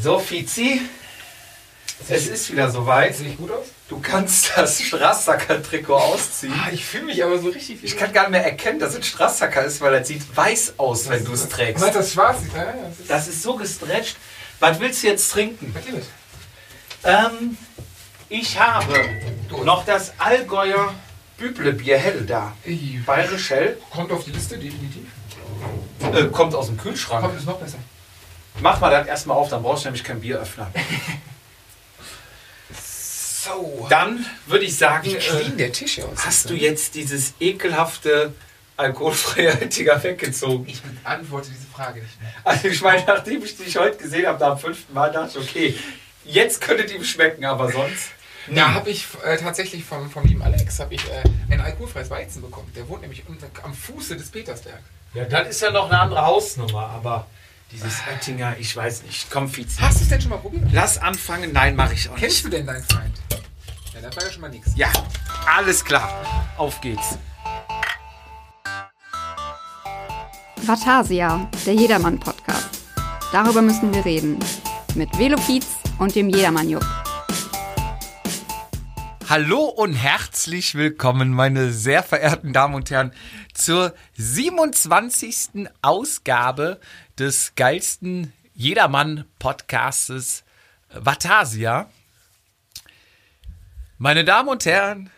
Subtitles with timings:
[0.00, 0.82] So, Fizi,
[2.08, 3.18] es ist wieder soweit.
[3.20, 3.66] Ich gut aus?
[3.88, 6.52] Du kannst das Strassacker-Trikot ausziehen.
[6.52, 9.06] Ah, ich fühle mich aber so richtig Ich kann gar nicht mehr erkennen, dass es
[9.06, 11.80] Strassacker ist, weil es sieht weiß aus, wenn du es trägst.
[11.80, 12.38] Meinst das schwarz?
[12.54, 14.16] Ja, ja, das ist Das ist so gestretcht.
[14.58, 15.74] Was willst du jetzt trinken?
[17.04, 17.56] Ähm,
[18.28, 18.94] ich habe
[19.64, 20.94] noch das Allgäuer
[21.36, 22.56] Büblebier hell da.
[23.06, 23.78] Bayerisch hell.
[23.90, 25.06] Kommt auf die Liste, definitiv.
[26.12, 27.22] Äh, kommt aus dem Kühlschrank.
[27.22, 27.78] Kommt, ist noch besser.
[28.64, 30.70] Mach mal das erstmal auf, dann brauchst du nämlich keinen Bieröffner.
[33.44, 33.86] So.
[33.90, 36.24] Dann würde ich sagen, Wie äh, clean der Tisch aussieht.
[36.24, 38.32] hast du jetzt dieses ekelhafte
[38.78, 40.66] alkoholfreie Tiger weggezogen.
[40.66, 42.32] Ich beantworte diese Frage nicht mehr.
[42.42, 45.78] Also ich meine, nachdem ich dich heute gesehen habe, am fünften Mal dachte ich, okay,
[46.24, 48.12] jetzt könnte die ihm schmecken, aber sonst.
[48.48, 52.40] Da habe ich äh, tatsächlich vom, vom lieben Alex habe ich äh, ein alkoholfreies Weizen
[52.40, 52.72] bekommen.
[52.74, 54.80] Der wohnt nämlich unter, am Fuße des Petersberg.
[55.12, 57.26] Ja, das ist ja noch eine andere Hausnummer, aber
[57.74, 59.30] dieses Oettinger, ich weiß nicht.
[59.30, 59.80] Komm, Fizi.
[59.80, 60.62] Hast du es denn schon mal probiert?
[60.72, 61.52] Lass anfangen.
[61.52, 62.44] Nein, mache ich auch Kennst nicht.
[62.46, 63.20] du denn deinen Feind?
[63.92, 64.70] Ja, das war ja schon mal nichts.
[64.76, 64.88] Ja,
[65.52, 66.08] alles klar.
[66.56, 67.18] Auf geht's.
[70.62, 72.68] Vatasia, der Jedermann-Podcast.
[73.32, 74.38] Darüber müssen wir reden.
[74.94, 75.66] Mit Velofiz
[75.98, 76.86] und dem Jedermann-Jupp.
[79.26, 83.14] Hallo und herzlich willkommen, meine sehr verehrten Damen und Herren,
[83.54, 85.66] zur 27.
[85.80, 86.78] Ausgabe
[87.18, 90.44] des geilsten Jedermann-Podcastes
[90.90, 91.90] Vatasia.
[93.96, 95.08] Meine Damen und Herren,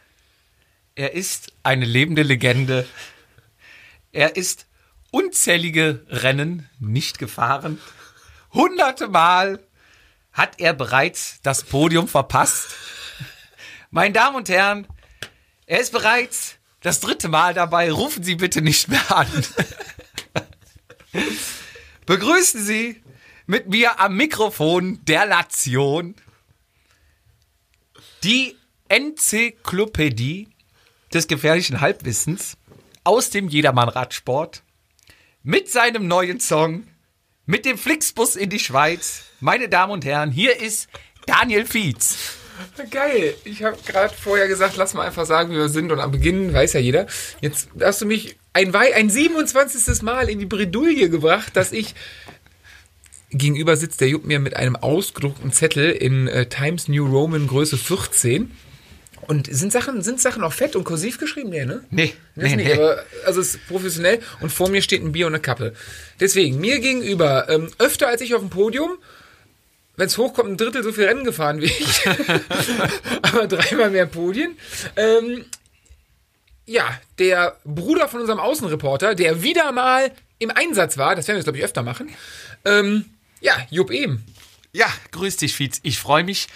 [0.94, 2.86] er ist eine lebende Legende.
[4.12, 4.66] Er ist
[5.10, 7.80] unzählige Rennen nicht gefahren.
[8.52, 9.58] Hunderte Mal
[10.32, 12.68] hat er bereits das Podium verpasst.
[13.96, 14.86] Meine Damen und Herren,
[15.64, 17.90] er ist bereits das dritte Mal dabei.
[17.90, 19.26] Rufen Sie bitte nicht mehr an.
[22.04, 23.02] Begrüßen Sie
[23.46, 26.14] mit mir am Mikrofon der Nation
[28.22, 28.54] die
[28.90, 30.50] Enzyklopädie
[31.14, 32.58] des gefährlichen Halbwissens
[33.02, 34.62] aus dem Jedermann-Radsport
[35.42, 36.86] mit seinem neuen Song,
[37.46, 39.22] mit dem Flixbus in die Schweiz.
[39.40, 40.86] Meine Damen und Herren, hier ist
[41.24, 42.36] Daniel Fietz.
[42.90, 43.34] Geil.
[43.44, 45.90] Ich habe gerade vorher gesagt, lass mal einfach sagen, wie wir sind.
[45.92, 47.06] Und am Beginn weiß ja jeder.
[47.40, 50.02] Jetzt hast du mich ein, Wei- ein 27.
[50.02, 51.94] Mal in die Bredouille gebracht, dass ich
[53.30, 57.76] gegenüber sitzt der Jupp mir mit einem ausgedruckten Zettel in äh, Times New Roman Größe
[57.76, 58.50] 14.
[59.22, 61.50] Und sind Sachen, sind Sachen auch fett und kursiv geschrieben?
[61.50, 61.82] Nee, ne?
[61.90, 62.72] Nee, Das nee, nicht, nee.
[62.74, 65.72] aber also es ist professionell und vor mir steht ein Bier und eine Kappe.
[66.20, 68.92] Deswegen, mir gegenüber, ähm, öfter als ich auf dem Podium,
[69.96, 72.06] wenn es hochkommt, ein Drittel so viel Rennen gefahren wie ich,
[73.22, 74.56] aber dreimal mehr Podien.
[74.96, 75.44] Ähm,
[76.66, 76.84] ja,
[77.18, 81.44] der Bruder von unserem Außenreporter, der wieder mal im Einsatz war, das werden wir jetzt,
[81.44, 82.10] glaube ich, öfter machen.
[82.64, 83.06] Ähm,
[83.40, 84.24] ja, Jupp eben.
[84.72, 85.80] Ja, grüß dich, Fietz.
[85.84, 86.48] Ich freue mich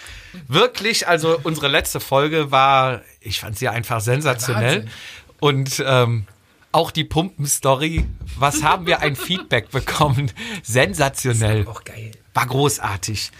[0.47, 1.07] wirklich.
[1.07, 4.85] Also unsere letzte Folge war, ich fand sie einfach sensationell.
[4.85, 4.91] Wahnsinn.
[5.39, 6.27] Und ähm,
[6.71, 8.05] auch die Pumpen-Story,
[8.37, 10.31] was haben wir ein Feedback bekommen?
[10.61, 11.65] Sensationell.
[11.67, 12.11] Auch geil.
[12.33, 13.31] War großartig.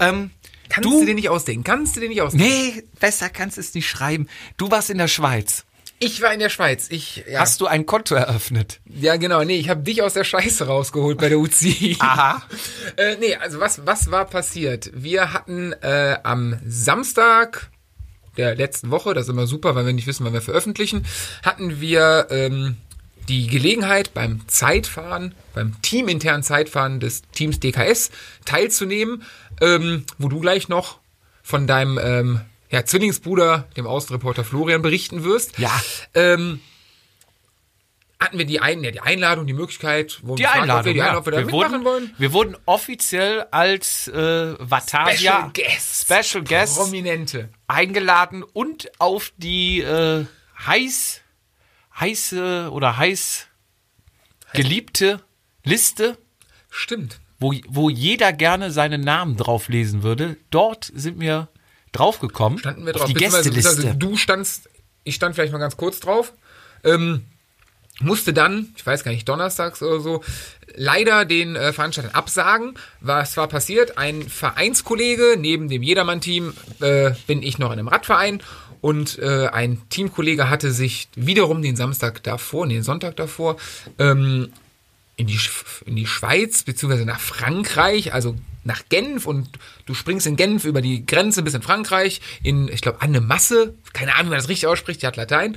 [0.00, 0.30] Ähm,
[0.68, 1.62] Kannst Du- du dir nicht ausdenken?
[1.62, 2.44] Kannst du dir nicht ausdenken?
[2.48, 4.28] nee, besser kannst du es nicht schreiben.
[4.56, 5.64] Du warst in der Schweiz.
[6.00, 6.88] Ich war in der Schweiz.
[6.90, 7.38] Ich, ja.
[7.40, 8.80] Hast du ein Konto eröffnet?
[8.84, 9.44] Ja, genau.
[9.44, 11.96] Nee, ich habe dich aus der Scheiße rausgeholt bei der UCI.
[12.00, 12.42] Aha.
[12.96, 14.90] Äh, nee, also was, was war passiert?
[14.92, 17.70] Wir hatten äh, am Samstag
[18.36, 21.06] der letzten Woche, das ist immer super, weil wir nicht wissen, wann wir veröffentlichen,
[21.44, 22.76] hatten wir ähm,
[23.28, 28.10] die Gelegenheit beim Zeitfahren, beim teaminternen Zeitfahren des Teams DKS
[28.44, 29.22] teilzunehmen,
[29.60, 30.98] ähm, wo du gleich noch
[31.42, 35.58] von deinem ähm, ja, Zwillingsbruder, dem Außenreporter Florian, berichten wirst.
[35.58, 35.70] Ja.
[36.14, 36.60] Ähm,
[38.18, 41.04] hatten wir die, Ein ja, die Einladung, die Möglichkeit, wo Die Einladung, die ja.
[41.04, 42.14] Einladung, ob wir da wir, mitmachen wurden, wollen.
[42.16, 46.02] wir wurden offiziell als äh, Vatasia Special Guests.
[46.02, 47.50] Special Guests Prominente.
[47.68, 50.24] eingeladen und auf die äh,
[50.66, 51.20] heiß,
[51.98, 53.46] heiße oder heiß
[54.52, 55.20] geliebte
[55.64, 56.16] Liste,
[56.70, 57.20] Stimmt.
[57.38, 60.36] wo, wo jeder gerne seinen Namen drauf lesen würde.
[60.50, 61.48] Dort sind wir
[61.92, 62.58] draufgekommen.
[62.58, 63.08] Standen wir auf drauf.
[63.08, 63.94] die Beziehungsweise- Gästeliste.
[63.96, 64.68] Du standst,
[65.04, 66.32] ich stand vielleicht mal ganz kurz drauf.
[66.84, 67.24] Ähm,
[68.00, 70.22] musste dann, ich weiß gar nicht, donnerstags oder so,
[70.74, 72.74] leider den äh, Veranstaltern absagen.
[73.00, 73.96] Was war passiert?
[73.96, 78.42] Ein Vereinskollege, neben dem Jedermann-Team äh, bin ich noch in einem Radverein
[78.80, 83.56] und äh, ein Teamkollege hatte sich wiederum den Samstag davor, den Sonntag davor,
[83.98, 84.48] ähm,
[85.16, 85.38] in die,
[85.86, 89.26] in die Schweiz beziehungsweise nach Frankreich, also nach Genf.
[89.26, 89.48] Und
[89.86, 93.74] du springst in Genf über die Grenze bis in Frankreich, in, ich glaube, Anne Masse,
[93.92, 95.56] keine Ahnung, wie man das richtig ausspricht, die hat Latein,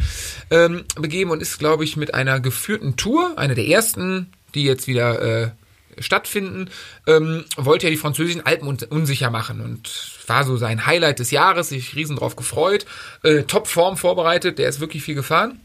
[0.50, 4.88] ähm, begeben und ist, glaube ich, mit einer geführten Tour, einer der ersten, die jetzt
[4.88, 5.52] wieder äh,
[6.00, 6.70] stattfinden,
[7.08, 9.60] ähm, wollte er die französischen Alpen un unsicher machen.
[9.60, 12.86] Und war so sein Highlight des Jahres, sich riesen drauf gefreut,
[13.24, 15.60] äh, Topform vorbereitet, der ist wirklich viel gefahren.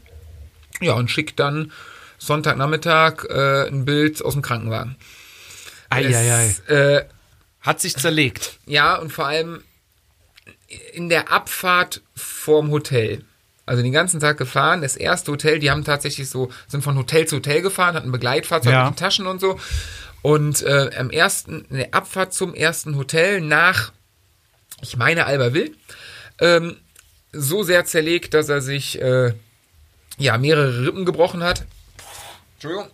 [0.81, 1.71] Ja, und schickt dann
[2.17, 4.95] Sonntagnachmittag äh, ein Bild aus dem Krankenwagen.
[5.89, 6.55] Eieiei.
[6.67, 7.05] Äh,
[7.61, 8.59] Hat sich zerlegt.
[8.65, 9.63] ja, und vor allem
[10.93, 13.23] in der Abfahrt vorm Hotel.
[13.67, 14.81] Also den ganzen Tag gefahren.
[14.81, 18.73] Das erste Hotel, die haben tatsächlich so, sind von Hotel zu Hotel gefahren, hatten Begleitfahrzeug
[18.73, 18.85] Ja.
[18.85, 19.59] mit den Taschen und so.
[20.21, 23.91] Und äh, am ersten, in der Abfahrt zum ersten Hotel nach,
[24.85, 25.71] ich meine Albertville,
[26.39, 26.77] ähm,
[27.31, 29.33] so sehr zerlegt, dass er sich äh,
[30.17, 31.65] ja mehrere Rippen gebrochen hat.
[32.55, 32.87] Entschuldigung.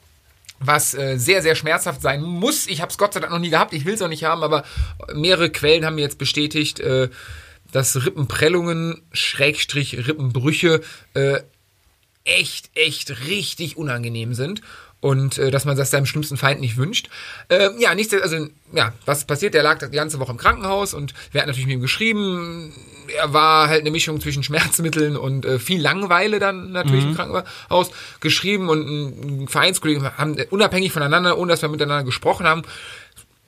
[0.60, 2.68] Was äh, sehr, sehr schmerzhaft sein muss.
[2.68, 3.74] Ich habe es Gott sei Dank noch nie gehabt.
[3.74, 4.64] Ich will es auch nicht haben, aber
[5.14, 7.10] mehrere Quellen haben mir jetzt bestätigt, äh,
[7.72, 10.82] dass Rippenprellungen, Schrägstrich Rippenbrüche
[11.14, 11.42] äh,
[12.24, 14.62] echt, echt richtig unangenehm sind.
[15.02, 17.10] Und äh, dass man das seinem schlimmsten Feind nicht wünscht.
[17.50, 19.56] Äh, ja, nichts, also, ja, was passiert?
[19.56, 22.72] Der lag die ganze Woche im Krankenhaus und wir hatten natürlich mit ihm geschrieben.
[23.18, 27.90] Er war halt eine Mischung zwischen Schmerzmitteln und äh, viel Langeweile dann natürlich im Krankenhaus
[28.20, 32.62] geschrieben und ein Vereinskollege haben unabhängig voneinander, ohne dass wir miteinander gesprochen haben,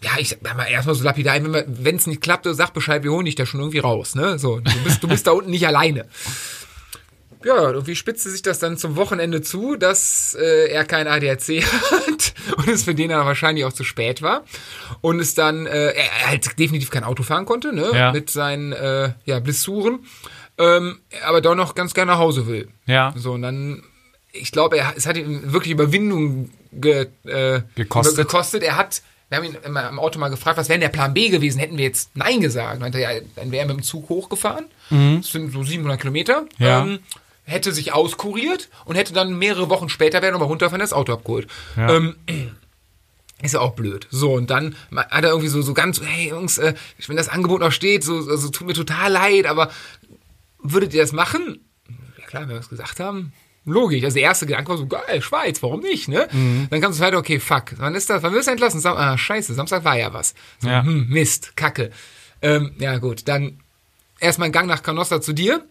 [0.04, 3.26] ja, ich sag mal erstmal so lapidar, wenn es nicht klappt, sag Bescheid, wir holen
[3.26, 4.38] dich da schon irgendwie raus, ne?
[4.38, 6.08] So, du bist, du bist da unten nicht alleine.
[7.46, 12.34] Ja, irgendwie spitzte sich das dann zum Wochenende zu, dass äh, er kein ADAC hat
[12.58, 14.44] und es für den dann wahrscheinlich auch zu spät war
[15.02, 18.12] und es dann äh, er, halt definitiv kein Auto fahren konnte, ne, Ja.
[18.12, 20.00] mit seinen äh, ja Blessuren,
[20.58, 22.68] ähm, aber doch noch ganz gerne nach Hause will.
[22.86, 23.14] Ja.
[23.18, 23.84] So und dann
[24.32, 28.18] ich glaube, er es hat ihm wirklich Überwindung ge, äh, Gekostet.
[28.18, 28.64] gekostet.
[28.64, 31.30] Er hat wir haben ihn im Auto mal gefragt, was wäre denn der Plan B
[31.30, 31.58] gewesen?
[31.58, 32.80] Hätten wir jetzt Nein gesagt?
[32.80, 34.66] Meinte ja, dann wäre er mit dem Zug hochgefahren.
[34.92, 36.42] Das sind so 700 Kilometer.
[36.42, 36.48] Mhm.
[36.60, 36.82] Ja.
[36.84, 37.00] Ähm,
[37.44, 41.48] hätte sich auskuriert und hätte dann mehrere Wochen später wäre nochmal runterfahren, das Auto abgeholt.
[41.76, 41.96] Ja.
[41.96, 42.16] Ähm,
[43.42, 44.08] ist ja auch blöd.
[44.10, 46.74] So, und dann hat er irgendwie so, so ganz, hey Jungs, äh,
[47.08, 49.70] wenn das Angebot noch steht, so, also tut mir total leid, aber
[50.60, 51.60] würdet ihr das machen?
[52.18, 53.34] Ja klar, wenn wir es gesagt haben.
[53.66, 54.04] Logisch.
[54.04, 56.28] Also der erste Gedanke war so, geil, Schweiz, warum nicht, ne?
[56.70, 57.74] Dann kannst du weiter, okay, fuck.
[57.78, 58.22] Wann ist das?
[58.22, 58.82] Wann wirst du entlassen?
[58.82, 60.34] Sam ah, scheiße, Samstag war ja was.
[60.60, 60.84] So, Ja.
[60.84, 61.92] Hm, Mist, Kacke.
[62.42, 63.60] Ähm, ja, gut, dann
[64.20, 65.66] erstmal ein Gang nach Canossa zu dir.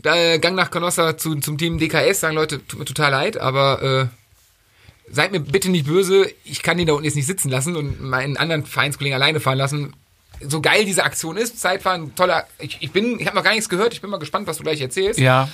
[0.00, 3.36] Da, äh, Gang nach Canossa zu, zum Team DKS, sagen Leute, tut mir total leid,
[3.38, 7.50] aber äh, seid mir bitte nicht böse, ich kann den da unten jetzt nicht sitzen
[7.50, 9.94] lassen und meinen anderen Vereinskollegen alleine fahren lassen.
[10.40, 12.48] So geil diese Aktion ist, Zeitfahren, toller.
[12.58, 14.64] Ich, ich bin, ich habe noch gar nichts gehört, ich bin mal gespannt, was du
[14.64, 15.20] gleich erzählst.
[15.20, 15.48] Ja.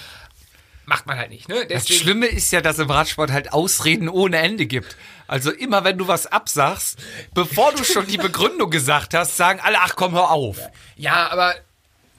[0.86, 1.66] Macht man halt nicht, ne?
[1.68, 4.96] Das Deswegen, Schlimme ist ja, dass im Radsport halt Ausreden ohne Ende gibt.
[5.26, 6.98] Also immer wenn du was absagst,
[7.34, 10.56] bevor du schon die Begründung gesagt hast, sagen alle, ach komm, hör auf.
[10.96, 11.54] Ja, aber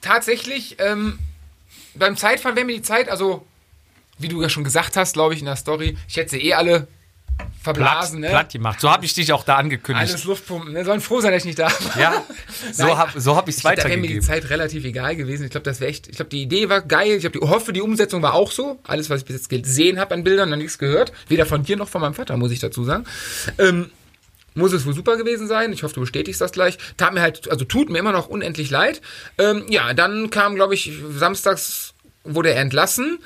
[0.00, 1.18] tatsächlich, ähm,
[2.00, 3.46] beim Zeitfahren wäre mir die Zeit, also,
[4.18, 6.54] wie du ja schon gesagt hast, glaube ich, in der Story, ich hätte sie eh
[6.54, 6.88] alle
[7.38, 8.28] Platt, verblasen, ne?
[8.28, 8.80] platt gemacht.
[8.80, 10.10] So habe ich dich auch da angekündigt.
[10.10, 10.84] Alles Luftpumpen, ne?
[10.84, 11.98] Sollen froh sein, dass ich nicht da war.
[11.98, 12.24] Ja,
[12.72, 14.26] so habe so hab ich es glaub, da wäre mir die weitergegeben.
[14.26, 15.44] Zeit relativ egal gewesen.
[15.44, 16.08] Ich glaube, das wäre echt.
[16.08, 17.12] Ich glaube, die Idee war geil.
[17.12, 18.78] Ich die hoffe, die Umsetzung war auch so.
[18.84, 21.12] Alles, was ich bis jetzt gesehen habe an Bildern, noch nichts gehört.
[21.28, 23.04] Weder von dir noch von meinem Vater, muss ich dazu sagen.
[23.58, 23.90] Ähm,
[24.54, 25.72] muss es wohl super gewesen sein.
[25.72, 26.78] Ich hoffe, du bestätigst das gleich.
[26.96, 29.00] Tat mir halt, also tut mir immer noch unendlich leid.
[29.38, 31.89] Ähm, ja, dann kam, glaube ich, samstags
[32.24, 33.18] wurde er entlassen.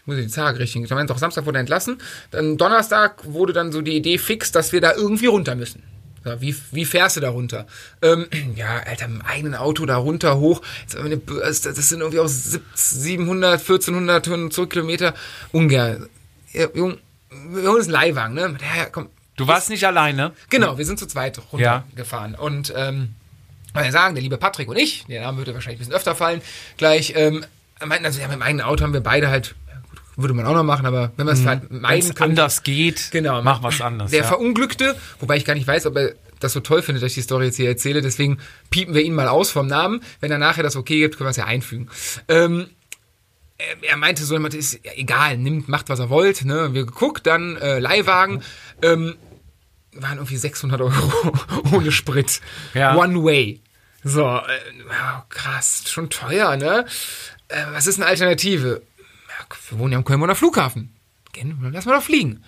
[0.00, 0.82] Ich muss die Zahl richtig.
[0.82, 1.98] Ich meine, doch Samstag wurde er entlassen.
[2.32, 5.82] Dann Donnerstag wurde dann so die Idee fix, dass wir da irgendwie runter müssen.
[6.24, 7.66] Ja, wie, wie fährst du da runter?
[8.00, 8.26] Ähm,
[8.56, 10.62] ja, Alter, mit dem eigenen Auto da runter, hoch.
[10.92, 15.14] Das sind irgendwie auch 700, 1400 Zurückkilometer.
[15.52, 16.08] Ungern.
[16.52, 16.98] Ja, Jung,
[17.30, 18.56] wir holen uns einen Leihwagen, ne?
[18.60, 19.08] Ja, ja, komm.
[19.36, 20.32] Du warst nicht alleine.
[20.50, 21.42] Genau, wir sind zu zweit Ja.
[21.52, 22.34] runtergefahren.
[22.34, 23.14] Und, ähm,
[23.72, 26.14] weil wir sagen, der liebe Patrick und ich, der Name würde wahrscheinlich ein bisschen öfter
[26.14, 26.42] fallen,
[26.76, 27.44] gleich, ähm,
[27.86, 29.54] meinten, also ja, mit dem eigenen Auto haben wir beide halt,
[30.16, 33.42] würde man auch noch machen, aber wenn wir es halt meiden können, anders geht, Genau.
[33.42, 34.10] mach was anderes.
[34.10, 34.26] Der ja.
[34.26, 37.22] Verunglückte, wobei ich gar nicht weiß, ob er das so toll findet, dass ich die
[37.22, 38.38] Story jetzt hier erzähle, deswegen
[38.70, 40.02] piepen wir ihn mal aus vom Namen.
[40.20, 41.88] Wenn er nachher das okay gibt, können wir es ja einfügen.
[42.28, 42.66] Ähm,
[43.58, 46.74] er- er meinte so, jemand ist ja, egal, nimmt, macht was er wollt, ne?
[46.74, 48.42] Wir geguckt, dann äh, Leihwagen,
[48.82, 49.14] ähm,
[49.94, 50.92] waren irgendwie 600 Euro
[51.72, 52.40] ohne Sprit.
[52.74, 52.96] Ja.
[52.96, 53.60] One way.
[54.02, 54.40] So, äh,
[54.90, 56.86] ja, krass, schon teuer, ne?
[57.52, 58.82] Äh, was ist eine Alternative?
[59.70, 60.94] Wir wohnen ja am Kölner Flughafen.
[61.72, 62.44] Lass mal doch fliegen.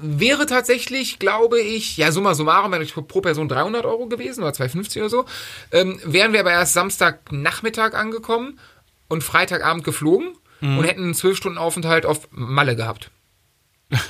[0.00, 5.02] Wäre tatsächlich, glaube ich, ja, summa summarum, wäre pro Person 300 Euro gewesen oder 250
[5.02, 5.24] oder so.
[5.72, 8.58] Ähm, wären wir aber erst Samstagnachmittag angekommen
[9.08, 10.78] und Freitagabend geflogen Mhm.
[10.78, 13.10] und hätten einen 12 Stunden Aufenthalt auf Malle gehabt.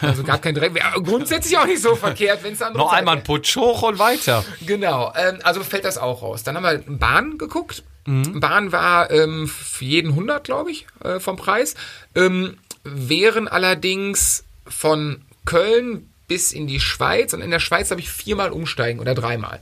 [0.00, 0.75] Also gab kein Direkt.
[0.75, 3.99] Wäre grundsätzlich auch nicht so verkehrt, wenn es andere Noch einmal ein Putsch hoch und
[3.99, 4.44] weiter.
[4.66, 6.42] Genau, ähm, also fällt das auch raus.
[6.42, 7.85] Dann haben wir Bahn geguckt.
[8.08, 8.40] Mhm.
[8.40, 11.74] Bahn war ähm, für jeden 100, glaube ich, äh, vom Preis.
[12.14, 18.10] Ähm, wären allerdings von Köln bis in die Schweiz und in der Schweiz habe ich
[18.10, 19.60] viermal umsteigen oder dreimal.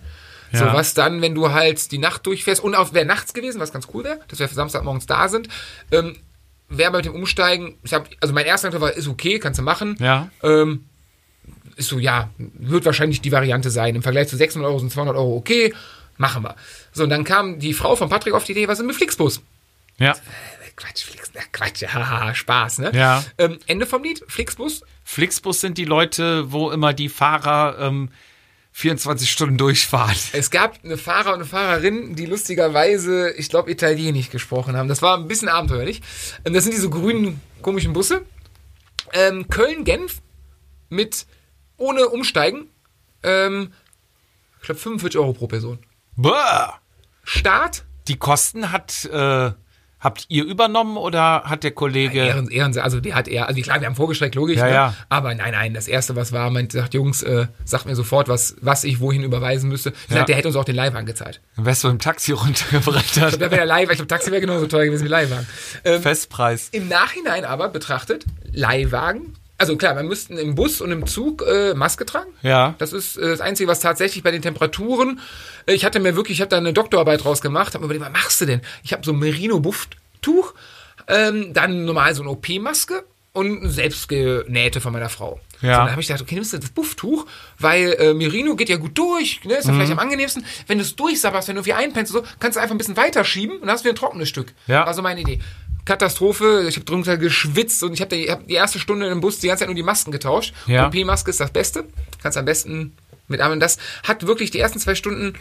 [0.52, 0.60] Ja.
[0.60, 3.72] So, was dann, wenn du halt die Nacht durchfährst und auch wäre nachts gewesen, was
[3.72, 5.48] ganz cool wäre, dass wir Samstagmorgens da sind,
[5.90, 6.16] ähm,
[6.68, 9.64] wäre bei dem Umsteigen, ich hab, also mein erster Gedanke war, ist okay, kannst du
[9.64, 9.96] machen.
[9.98, 10.30] Ja.
[10.44, 10.84] Ähm,
[11.74, 13.96] ist so, ja, wird wahrscheinlich die Variante sein.
[13.96, 15.74] Im Vergleich zu 600 Euro sind 200 Euro okay,
[16.16, 16.54] machen wir.
[16.96, 19.42] So, und dann kam die Frau von Patrick auf die Idee, was ist mit Flixbus?
[19.98, 20.16] Ja.
[20.76, 22.90] Quatsch, Flix, na, Quatsch, haha, Spaß, ne?
[22.94, 23.22] Ja.
[23.36, 28.08] Ähm, Ende vom Lied, Flixbus, Flixbus sind die Leute, wo immer die Fahrer ähm,
[28.72, 30.16] 24 Stunden durchfahren.
[30.32, 34.88] Es gab eine Fahrer und eine Fahrerin, die lustigerweise, ich glaube, Italienisch gesprochen haben.
[34.88, 36.00] Das war ein bisschen abenteuerlich.
[36.46, 38.22] Ähm, Das sind diese grünen, komischen Busse.
[39.12, 40.22] Ähm, Köln-Genf
[40.88, 41.26] mit
[41.76, 42.68] ohne Umsteigen.
[43.22, 43.72] Ähm,
[44.60, 45.78] ich glaube, 45 Euro pro Person.
[46.16, 46.80] Boah.
[47.26, 49.50] Start, Die Kosten hat äh,
[49.99, 52.21] habt ihr übernommen oder hat der Kollege?
[52.21, 54.73] Ehren, Ehren, also die hat er, also klar, wir haben vorgestreckt, logisch, Ja, ne?
[54.73, 54.95] ja.
[55.09, 58.54] aber nein, nein, das erste, was war, meint, sagt, Jungs, äh, sagt mir sofort, was,
[58.61, 59.90] was ich wohin überweisen müsste.
[60.09, 60.18] Ja.
[60.18, 61.40] sag, der hätte uns auch den Leihwagen gezahlt.
[61.56, 62.33] Dann wärst du im Taxi
[63.40, 65.47] der Leihwagen, ich glaube, Taxi wäre genauso teuer gewesen wie Leihwagen.
[65.85, 66.68] Ähm, Festpreis.
[66.71, 71.75] Im Nachhinein aber betrachtet, Leihwagen, also klar, wir müssten im Bus und im Zug äh,
[71.75, 72.30] Maske tragen.
[72.42, 72.75] Ja.
[72.78, 75.20] Das ist äh, das Einzige, was tatsächlich bei den Temperaturen,
[75.66, 78.04] äh, ich hatte mir wirklich, ich habe da eine Doktorarbeit draus gemacht, habe mir überlegt,
[78.14, 78.60] was machst du denn?
[78.84, 80.54] Ich habe so ein Merino-Bufftuch,
[81.08, 85.40] ähm, dann normal so eine OP-Maske und ein selbstgenähte von meiner Frau.
[85.60, 85.75] Ja.
[85.75, 87.26] So, dann habe ich gedacht, okay, nimmst du das Bufftuch,
[87.58, 89.76] weil äh, Merino geht ja gut durch, ne, ist ja Mhm.
[89.76, 90.44] vielleicht am angenehmsten.
[90.66, 93.56] Wenn du es durchsabberst, wenn du irgendwie einpennst, so, kannst du einfach ein bisschen weiterschieben
[93.56, 94.52] und dann hast du wieder ein trockenes Stück.
[94.66, 94.86] Ja.
[94.86, 95.40] War so meine Idee.
[95.86, 99.38] Katastrophe, ich habe drunter geschwitzt und ich habe die, hab die erste Stunde im Bus
[99.38, 100.52] die ganze Zeit nur die Masken getauscht.
[100.66, 100.86] Ja.
[100.88, 101.84] OP-Maske ist das Beste.
[102.22, 102.94] Kannst am besten
[103.28, 103.60] mitarbeiten.
[103.60, 105.34] Das hat wirklich die ersten zwei Stunden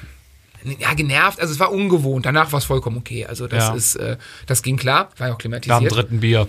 [0.79, 1.39] ja, genervt.
[1.41, 2.25] Also es war ungewohnt.
[2.25, 3.25] Danach war es vollkommen okay.
[3.25, 3.75] Also das Ja.
[3.75, 5.09] ist, äh, das ging klar.
[5.17, 5.91] War ja auch Nach dem klimatisiert.
[5.95, 6.47] dritten Bier.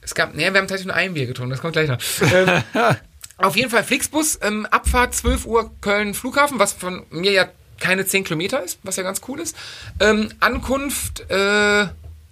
[0.00, 1.98] Es gab, nee, wir haben tatsächlich nur ein Bier getrunken, das kommt gleich noch.
[2.32, 2.62] ähm,
[3.38, 7.46] auf jeden Fall Flixbus, ähm, Abfahrt 12 Uhr Köln Flughafen, was von mir ja
[7.80, 9.56] keine 10 Kilometer ist, was ja ganz cool ist.
[10.00, 11.86] Ähm, Ankunft äh,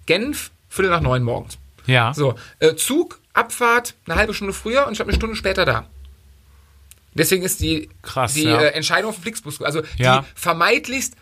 [0.05, 1.57] Genf, Viertel nach neun morgens.
[1.85, 2.13] Ja.
[2.13, 5.87] So, äh, Zug, Abfahrt eine halbe Stunde früher und ich habe eine Stunde später da.
[7.13, 8.59] Deswegen ist die, Krass, die ja.
[8.61, 10.19] äh, Entscheidung auf den Flixbus, also Ja.
[10.21, 11.15] die vermeidlichst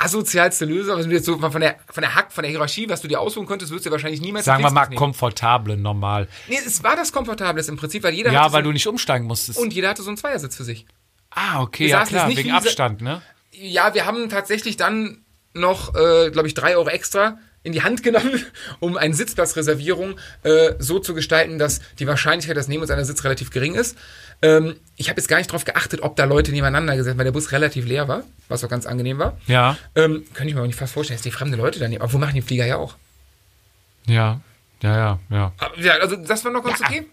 [0.00, 3.08] asozialste Lösung, also jetzt so von der, von der Hack, von der Hierarchie, was du
[3.08, 4.96] dir aussuchen könntest, würdest du wahrscheinlich niemals Sagen wir mal nehmen.
[4.96, 6.28] komfortable normal.
[6.48, 9.26] Nee, es war das Komfortables im Prinzip, weil jeder Ja, weil so, du nicht umsteigen
[9.26, 9.58] musstest.
[9.58, 10.86] und jeder hatte so einen Zweiersitz für sich.
[11.30, 13.20] ah, okay, wir ja klar, wegen Abstand, ne?
[13.52, 15.18] Ja, wir haben tatsächlich dann
[15.52, 18.44] noch, äh, glaube ich, drei Euro extra in die Hand genommen,
[18.80, 23.24] um eine Sitzplatzreservierung äh, so zu gestalten, dass die Wahrscheinlichkeit, dass neben uns einer sitzt,
[23.24, 23.96] relativ gering ist.
[24.42, 27.32] Ähm, ich habe jetzt gar nicht darauf geachtet, ob da Leute nebeneinander gesessen, weil der
[27.32, 29.38] Bus relativ leer war, was auch ganz angenehm war.
[29.46, 32.02] Ja, Ähm, könnte ich mir auch nicht fast vorstellen, dass die fremde Leute daneben.
[32.02, 32.96] Aber wo machen die Flieger ja auch?
[34.06, 34.40] ja,
[34.82, 35.52] ja, ja, ja.
[35.58, 37.06] Aber, ja, also das war noch ganz okay.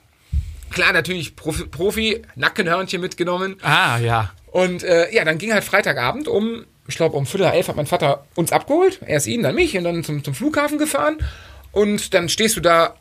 [0.71, 3.57] Klar, natürlich Profi, Profi Nackenhörnchen mitgenommen.
[3.61, 4.31] Ah, ja.
[4.47, 7.87] Und äh, ja, dann ging halt Freitagabend um, ich glaube um Viertel elf hat mein
[7.87, 8.99] Vater uns abgeholt.
[9.05, 11.17] Erst ihn, dann mich und dann zum, zum Flughafen gefahren.
[11.71, 12.95] Und dann stehst du da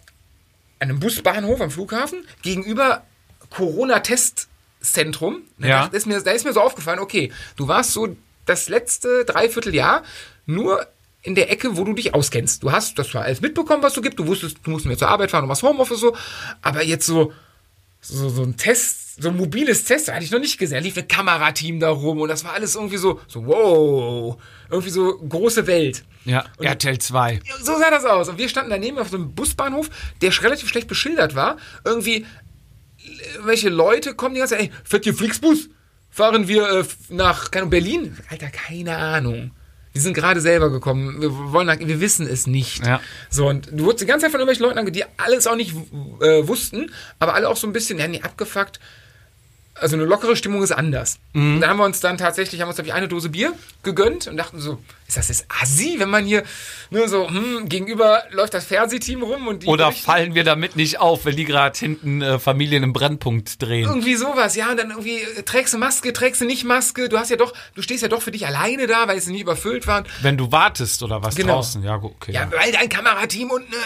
[0.81, 3.03] an einem Busbahnhof am Flughafen gegenüber
[3.51, 5.43] Corona-Testzentrum.
[5.59, 5.83] Da Ja.
[5.85, 8.17] dachte- ist mir, da ist mir so aufgefallen, okay, du warst so
[8.47, 10.03] das letzte Dreivierteljahr
[10.47, 10.87] nur
[11.23, 12.63] in der Ecke, wo du dich auskennst.
[12.63, 14.19] Du hast das zwar alles mitbekommen, was du gibt.
[14.19, 16.17] Du wusstest, du musst mehr zur Arbeit fahren, du machst Homeoffice so.
[16.63, 17.33] Aber jetzt so,
[18.01, 20.79] so, so ein Test, so ein mobiles Test, hatte ich noch nicht gesehen.
[20.79, 24.37] Da lief ein Kamerateam da rum und das war alles irgendwie so, so wow,
[24.71, 26.05] irgendwie so große Welt.
[26.25, 27.41] Ja, RTL 2.
[27.63, 28.29] So sah das aus.
[28.29, 29.89] Und wir standen daneben auf so einem Busbahnhof,
[30.21, 31.57] der relativ schlecht beschildert war.
[31.85, 32.25] Irgendwie, äh,
[33.45, 35.69] welche Leute kommen die ganze Zeit, ey, fährt hier Flixbus?
[36.11, 38.17] Fahren wir äh, nach, keine Berlin?
[38.31, 39.53] Alter, keine Ahnung.
[39.95, 41.21] Wir sind gerade selber gekommen.
[41.21, 42.85] Wir wollen, nach- wir wissen es nicht.
[42.87, 43.01] Ja.
[43.31, 45.75] So, und du wurdest die ganze Zeit von irgendwelchen Leuten ange, die alles auch nicht
[46.21, 48.79] äh, wussten, aber alle auch so ein bisschen, ja, nee, abgefuckt.
[49.81, 51.19] Also eine lockere Stimmung ist anders.
[51.33, 51.61] Mhm.
[51.61, 54.27] Da haben wir uns dann tatsächlich, haben wir uns, glaube ich, eine Dose Bier gegönnt
[54.27, 56.43] und dachten so, ist das jetzt assi, wenn man hier
[56.91, 60.99] nur so, hm, gegenüber läuft das Fernsehteam rum und die Oder fallen wir damit nicht
[61.01, 63.89] auf, wenn die gerade hinten äh, Familien im Brennpunkt drehen?
[63.89, 67.19] irgendwie sowas, ja, und dann irgendwie äh, trägst du Maske, trägst du nicht Maske, du
[67.19, 69.87] hast ja doch, du stehst ja doch für dich alleine da, weil es nicht überfüllt
[69.87, 70.05] war.
[70.23, 71.55] Wenn du wartest oder was Genau.
[71.55, 71.83] draußen?
[71.83, 72.33] Ja, gut, okay.
[72.33, 73.77] Ja, weil dein Kamerateam und ne,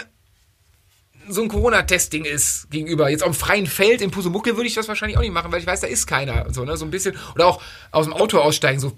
[1.28, 3.08] so ein Corona-Testing ist gegenüber.
[3.08, 5.60] Jetzt auf dem freien Feld in Pusemucke würde ich das wahrscheinlich auch nicht machen, weil
[5.60, 6.52] ich weiß, da ist keiner.
[6.52, 7.16] So, ne, so ein bisschen.
[7.34, 8.92] Oder auch aus dem Auto aussteigen, so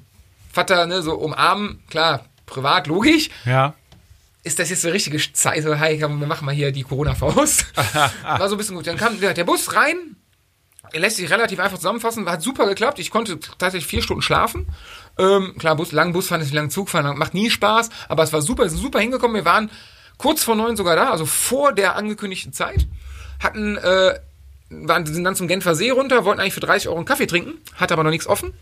[0.52, 3.28] Vater, ne, so umarmen, klar, privat, logisch.
[3.44, 3.74] Ja.
[4.44, 5.62] Ist das jetzt so richtige Zeit?
[5.62, 7.66] So, hi, komm, wir machen mal hier die Corona-Faust.
[8.22, 8.86] War so ein bisschen gut.
[8.86, 10.16] Dann kam der Bus rein.
[10.92, 12.28] Er lässt sich relativ einfach zusammenfassen.
[12.28, 12.98] Hat super geklappt.
[12.98, 14.66] Ich konnte tatsächlich vier Stunden schlafen.
[15.18, 17.16] Ähm, klar, Bus, langen Bus fahren ist wie langen Zug fahren.
[17.18, 17.88] Macht nie Spaß.
[18.08, 18.64] Aber es war super.
[18.64, 19.34] Wir sind super hingekommen.
[19.34, 19.70] Wir waren
[20.18, 21.10] kurz vor neun sogar da.
[21.10, 22.86] Also vor der angekündigten Zeit.
[23.40, 24.14] Hatten äh,
[24.70, 27.54] waren, sind dann zum Genfer See runter, wollten eigentlich für 30 Euro einen Kaffee trinken,
[27.76, 28.52] hat aber noch nichts offen.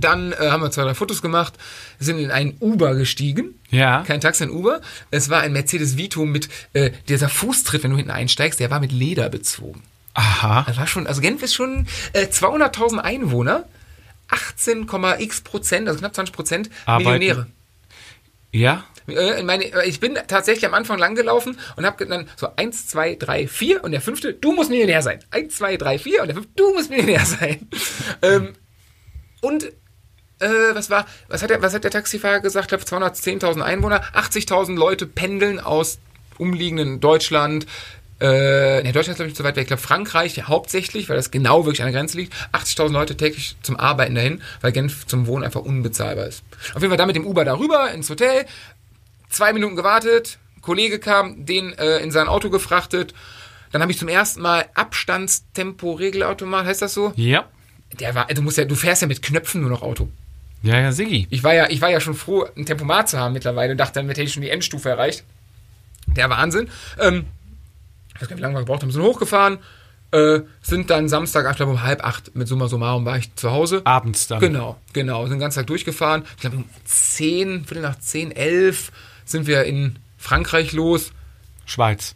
[0.00, 1.54] Dann äh, haben wir zwei, drei Fotos gemacht,
[1.98, 3.58] sind in einen Uber gestiegen.
[3.70, 4.04] Ja.
[4.06, 4.80] Kein Taxi, ein Uber.
[5.10, 8.80] Es war ein Mercedes Vito mit äh, dieser Fußtritt, wenn du hinten einsteigst, der war
[8.80, 9.82] mit Leder bezogen.
[10.14, 10.64] Aha.
[10.66, 13.64] Das war schon, also Genf ist schon äh, 200.000 Einwohner,
[14.30, 16.70] 18,x Prozent, also knapp 20 Prozent.
[16.86, 17.46] Millionäre.
[18.52, 18.84] Ja?
[19.08, 23.14] Äh, meine, äh, ich bin tatsächlich am Anfang langgelaufen und habe dann so eins, zwei,
[23.14, 25.20] drei, vier und der fünfte, du musst Millionär sein.
[25.30, 27.68] Eins, zwei, drei, vier und der fünfte, du musst Millionär sein.
[28.22, 28.54] ähm,
[29.40, 29.64] und
[30.40, 32.72] äh, was war, was hat der, was hat der Taxifahrer gesagt?
[32.72, 35.98] Ich glaube 210.000 Einwohner, 80.000 Leute pendeln aus
[36.38, 37.66] umliegenden Deutschland.
[38.20, 39.62] Äh, ne, Deutschland ist glaube ich nicht so weit weg.
[39.62, 42.34] Ich glaube Frankreich ja, hauptsächlich, weil das genau wirklich an der Grenze liegt.
[42.52, 46.42] 80.000 Leute täglich zum Arbeiten dahin, weil Genf zum Wohnen einfach unbezahlbar ist.
[46.74, 48.44] Auf jeden Fall dann mit dem Uber darüber ins Hotel,
[49.28, 53.14] zwei Minuten gewartet, Kollege kam, den äh, in sein Auto gefrachtet.
[53.72, 57.12] Dann habe ich zum ersten Mal Abstandstempo-Regelautomat, heißt das so?
[57.16, 57.46] Ja.
[58.00, 60.08] Der war, du musst ja, du fährst ja mit Knöpfen nur noch Auto.
[60.62, 61.26] Ja, ja, Siggi.
[61.30, 63.94] Ich war ja, ich war ja schon froh, ein Tempomat zu haben mittlerweile und dachte,
[63.94, 65.24] damit hätte ich schon die Endstufe erreicht.
[66.06, 66.68] Der Wahnsinn.
[66.98, 67.26] Ähm,
[68.14, 69.58] ich weiß gar nicht, wie lange wir gebraucht haben, sind hochgefahren,
[70.10, 73.52] äh, sind dann Samstag, ich glaube um halb acht mit Summa Summarum war ich zu
[73.52, 73.82] Hause.
[73.84, 74.40] Abends dann.
[74.40, 75.22] Genau, genau.
[75.22, 76.24] Sind den ganzen Tag durchgefahren.
[76.34, 78.90] Ich glaube um zehn, Viertel nach zehn, elf
[79.30, 81.12] sind wir in Frankreich los.
[81.66, 82.14] Schweiz.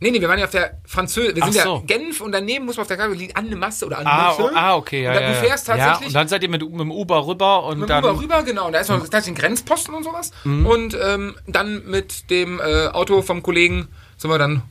[0.00, 1.34] Nee, nee, wir waren ja auf der Französ...
[1.34, 1.76] Wir sind so.
[1.76, 4.28] ja Genf und daneben muss man auf der Karte liegt Anne Masse oder Anne Ah,
[4.28, 4.42] Masse.
[4.42, 5.42] oh, ah, okay, ja, Und dann, ja, du ja.
[5.42, 6.08] fährst Ja, tatsächlich...
[6.08, 8.04] und dann seid ihr mit, mit dem Uber rüber und mit dem dann...
[8.04, 8.66] Uber rüber, genau.
[8.66, 10.32] Und da ist noch tatsächlich ein Grenzposten und sowas.
[10.44, 13.88] Und ähm, dann mit dem äh, Auto vom Kollegen
[14.18, 14.62] sind wir dann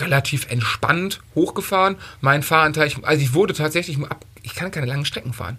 [0.00, 1.96] relativ entspannt hochgefahren.
[2.20, 5.58] Mein Fahranteil, ich, also ich wurde tatsächlich, ab, ich kann keine langen Strecken fahren.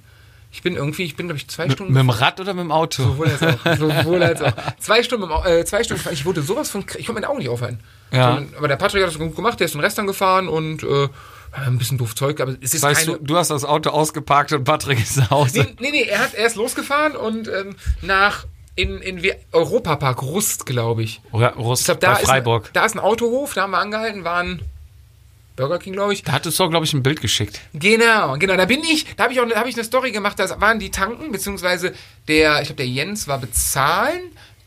[0.55, 2.71] Ich bin irgendwie, ich bin glaube ich zwei Stunden Mit dem Rad oder mit dem
[2.71, 3.03] Auto?
[3.03, 3.77] Sowohl als auch.
[3.77, 4.53] Sowohl als auch.
[4.79, 6.01] Zwei Stunden, äh, zwei Stunden.
[6.13, 7.79] Ich wurde sowas von, ich konnte meine Augen nicht aufhalten.
[8.11, 8.37] Ja.
[8.37, 10.81] So, aber der Patrick hat das gut gemacht, der ist den Rest dann gefahren und
[10.83, 11.09] äh,
[11.51, 13.17] ein bisschen doof Zeug, aber es ist Das heißt, keine...
[13.17, 15.59] du, du hast das Auto ausgeparkt und Patrick ist nach Hause.
[15.59, 18.45] Nee, nee, nee, er, hat, er ist losgefahren und ähm, nach
[18.77, 21.21] in, in wie- Europapark Rust, glaube ich.
[21.33, 22.65] Oder Rust Ich glaube, da, bei ist Freiburg.
[22.67, 24.61] ein- da ist ein Autohof, da haben wir angehalten, waren
[25.55, 26.23] Burger King, glaube ich.
[26.23, 27.61] Da hattest du, glaube ich, ein Bild geschickt.
[27.73, 28.57] Genau, genau.
[28.57, 30.91] Da bin ich, da habe ich auch hab ich eine Story gemacht, da waren die
[30.91, 31.93] tanken, beziehungsweise
[32.27, 34.19] der, ich glaube, der Jens war bezahlen.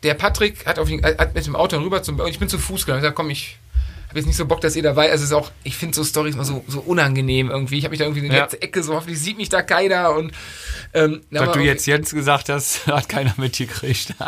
[0.03, 3.03] Der Patrick hat, auf, hat mit dem Auto rüber zum, ich bin zu Fuß gegangen.
[3.03, 3.57] Ich sag, komm, ich
[4.07, 6.03] habe jetzt nicht so Bock, dass ihr dabei Also es ist auch, ich finde so
[6.03, 7.77] Stories immer so, so unangenehm irgendwie.
[7.77, 8.43] Ich habe mich da irgendwie in die Ja.
[8.43, 10.31] letzte Ecke, so hoffentlich sieht mich da keiner und
[10.95, 14.15] ähm, da Dass du jetzt Jens gesagt hast, hat keiner mitgekriegt.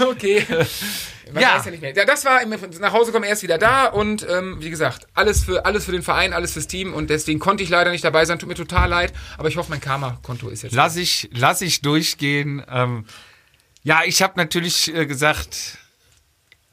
[0.00, 0.44] Okay.
[1.32, 1.56] Man Ja.
[1.56, 1.94] weiß ja nicht mehr.
[1.94, 5.64] Ja, das war nach Hause kommen erst wieder da und ähm, wie gesagt, alles für
[5.64, 8.38] alles für den Verein, alles fürs Team und deswegen konnte ich leider nicht dabei sein.
[8.38, 10.74] Tut mir total leid, aber ich hoffe, mein Karma-Konto ist jetzt.
[10.74, 12.62] Lass ich, lass ich durchgehen.
[12.70, 13.04] Ähm,
[13.82, 15.78] ja, ich habe natürlich äh, gesagt,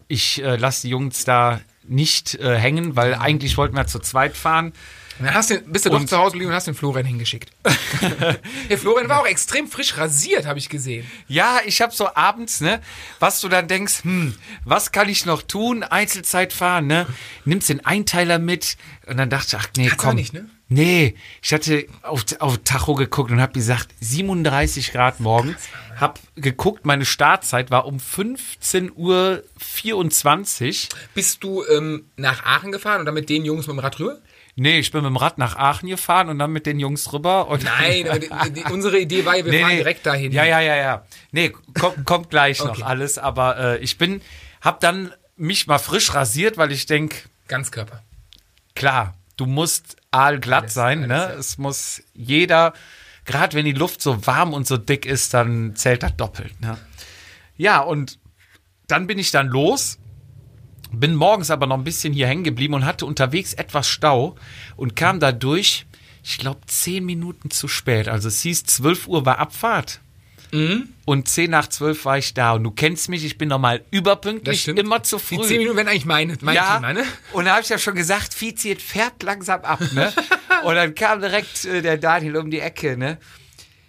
[0.07, 4.35] ich äh, lasse die Jungs da nicht äh, hängen, weil eigentlich wollten wir zu zweit
[4.37, 4.73] fahren.
[5.23, 7.51] Dann hast du, bist du doch Und- zu Hause geblieben und hast den Florian hingeschickt.
[8.69, 11.05] der Florian war auch extrem frisch rasiert, habe ich gesehen.
[11.27, 12.81] Ja, ich habe so abends, ne,
[13.19, 15.83] was du dann denkst, hm, was kann ich noch tun?
[15.83, 17.07] Einzelzeit fahren, ne?
[17.45, 20.15] Nimmst den Einteiler mit und dann dachte ich, ach nee, Kannst komm.
[20.15, 20.49] nicht, ne?
[20.73, 25.57] Nee, ich hatte auf, auf Tacho geguckt und habe gesagt, 37 Grad morgen.
[25.99, 30.87] Hab geguckt, meine Startzeit war um 15 Uhr 24.
[31.13, 34.19] Bist du ähm, nach Aachen gefahren und dann mit den Jungs mit dem Rad rüber?
[34.55, 37.47] Nee, ich bin mit dem Rad nach Aachen gefahren und dann mit den Jungs rüber.
[37.63, 39.77] Nein, aber die, die, unsere Idee war ja, wir Nee, fahren nee.
[39.77, 40.31] direkt dahin.
[40.31, 41.05] Ja, ja, ja, ja.
[41.31, 42.79] Nee, kommt, kommt gleich Okay.
[42.79, 43.17] noch alles.
[43.17, 44.21] Aber äh, ich bin,
[44.61, 48.03] hab dann mich mal frisch rasiert, weil ich denk, Ganzkörper.
[48.75, 51.15] klar, du musst aalglatt Alles, sein, ne?
[51.23, 51.39] alles, ja.
[51.39, 52.73] Es muss jeder,
[53.25, 56.77] gerade wenn die Luft so warm und so dick ist, dann zählt das doppelt, ne?
[57.57, 58.19] Ja, und
[58.87, 59.97] dann bin ich dann los,
[60.91, 64.35] bin morgens aber noch ein bisschen hier hängen geblieben und hatte unterwegs etwas Stau
[64.75, 65.85] und kam da durch,
[66.23, 68.07] ich glaube, zehn Minuten zu spät.
[68.07, 70.01] Also es hieß, 12 Uhr war Abfahrt.
[70.51, 70.89] Mhm.
[71.05, 72.53] Und 10 nach 12 war ich da.
[72.53, 75.37] Und du kennst mich, ich bin normal überpünktlich, immer zu früh.
[75.37, 77.03] Die 10 Minuten wären eigentlich meine, mein Ja, Thema, ne?
[77.31, 80.11] und da habe ich ja schon gesagt, Vizi, jetzt fährt langsam ab, ne?
[80.63, 83.17] und dann kam direkt äh, der Daniel um die Ecke, ne?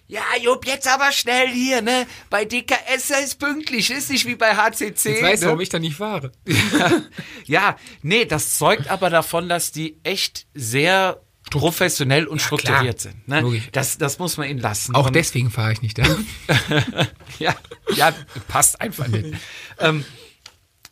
[0.09, 2.07] Ja, Jupp, jetzt aber schnell hier, ne?
[2.29, 4.81] Bei DKS ist pünktlich, ist nicht wie bei HCC.
[4.81, 5.51] Jetzt weißt du, ne?
[5.51, 6.33] warum ich da nicht fahre.
[7.47, 13.13] Ja, nee, das zeugt aber davon, dass die echt sehr professionell und strukturiert klar.
[13.13, 13.29] sind.
[13.29, 13.63] Ne?
[13.73, 14.95] Das, das muss man ihnen lassen.
[14.95, 16.05] Auch Und- deswegen fahre ich nicht da.
[17.39, 17.55] ja,
[17.97, 18.13] ja,
[18.49, 19.35] passt einfach nicht.
[19.81, 20.05] ähm,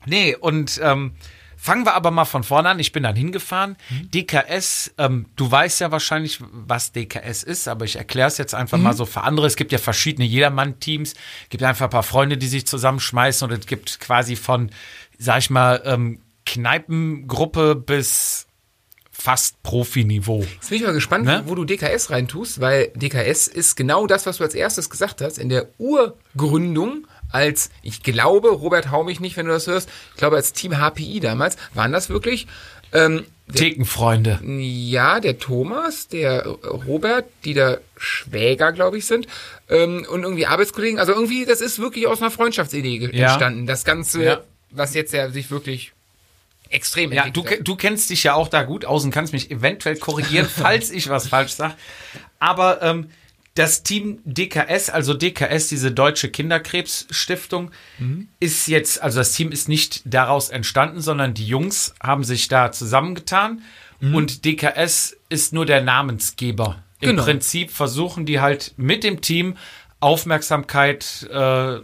[0.06, 1.14] nee, und ähm,
[1.60, 2.78] fangen wir aber mal von vorne an.
[2.78, 3.76] Ich bin dann hingefahren.
[4.14, 8.78] DKS, ähm, du weißt ja wahrscheinlich, was DKS ist, aber ich erkläre es jetzt einfach
[8.78, 9.46] mal so für andere.
[9.46, 11.12] Es gibt ja verschiedene Jedermann-Teams.
[11.12, 14.70] Es gibt einfach ein paar Freunde, die sich zusammenschmeißen und es gibt quasi von,
[15.18, 18.46] sag ich mal, ähm, Kneipengruppe bis
[19.12, 20.40] fast Profiniveau.
[20.54, 21.42] Jetzt bin ich mal gespannt, Ne?
[21.44, 25.38] wo du DKS reintust, weil DKS ist genau das, was du als erstes gesagt hast.
[25.38, 30.16] In der Urgründung als, ich glaube, Robert, hau mich nicht, wenn du das hörst, ich
[30.18, 32.46] glaube, als Team HPI damals, waren das wirklich,
[32.92, 34.38] ähm, Thekenfreunde.
[34.44, 39.26] ja, der Thomas, der Robert, die da Schwäger, glaube ich, sind,
[39.68, 40.98] ähm, und irgendwie Arbeitskollegen.
[41.00, 43.26] Also irgendwie, das ist wirklich aus einer Freundschaftsidee Ja.
[43.28, 43.66] entstanden.
[43.66, 44.40] Das Ganze, Ja.
[44.70, 45.92] was jetzt ja sich wirklich
[46.68, 49.96] extrem Ja, du, du kennst dich ja auch da gut aus und kannst mich eventuell
[49.96, 51.74] korrigieren, falls ich was falsch sage.
[52.38, 53.10] Aber ähm,
[53.54, 57.70] das Team DKS, also DKS, diese Deutsche Kinderkrebsstiftung,
[58.38, 62.72] ist jetzt, also das Team ist nicht daraus entstanden, sondern die Jungs haben sich da
[62.72, 63.62] zusammengetan
[64.00, 66.82] und DKS ist nur der Namensgeber.
[67.00, 67.24] Im Genau.
[67.24, 69.56] Prinzip versuchen die halt mit dem Team
[70.00, 71.78] Aufmerksamkeit äh,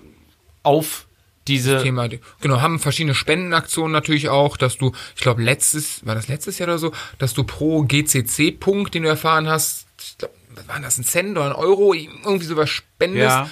[0.63, 1.07] auf
[1.49, 2.09] diese Thema.
[2.41, 6.69] Genau, haben verschiedene Spendenaktionen natürlich auch, dass du, ich glaube, letztes, war das letztes Jahr
[6.69, 10.99] oder so, dass du pro GCC-Punkt, den du erfahren hast, ich glaub, was war das,
[10.99, 13.23] ein Cent oder ein Euro, irgendwie sowas spendest.
[13.37, 13.51] ja,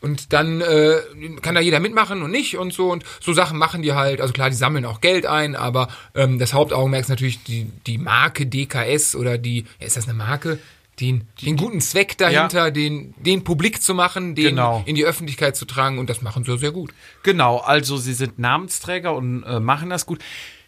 [0.00, 0.98] Und dann äh,
[1.40, 4.20] kann da jeder mitmachen und nicht und so und so Sachen machen die halt.
[4.20, 7.98] Also klar, die sammeln auch Geld ein, aber ähm, das Hauptaugenmerk ist natürlich die, die
[7.98, 10.58] Marke DKS oder die, ja, ist das eine Marke?
[11.00, 14.82] Den, den guten Zweck dahinter, den, den publik zu machen, den Genau.
[14.86, 16.94] in die Öffentlichkeit zu tragen und das machen sie sehr gut.
[17.22, 20.20] Genau, also sie sind Namensträger und äh, machen das gut.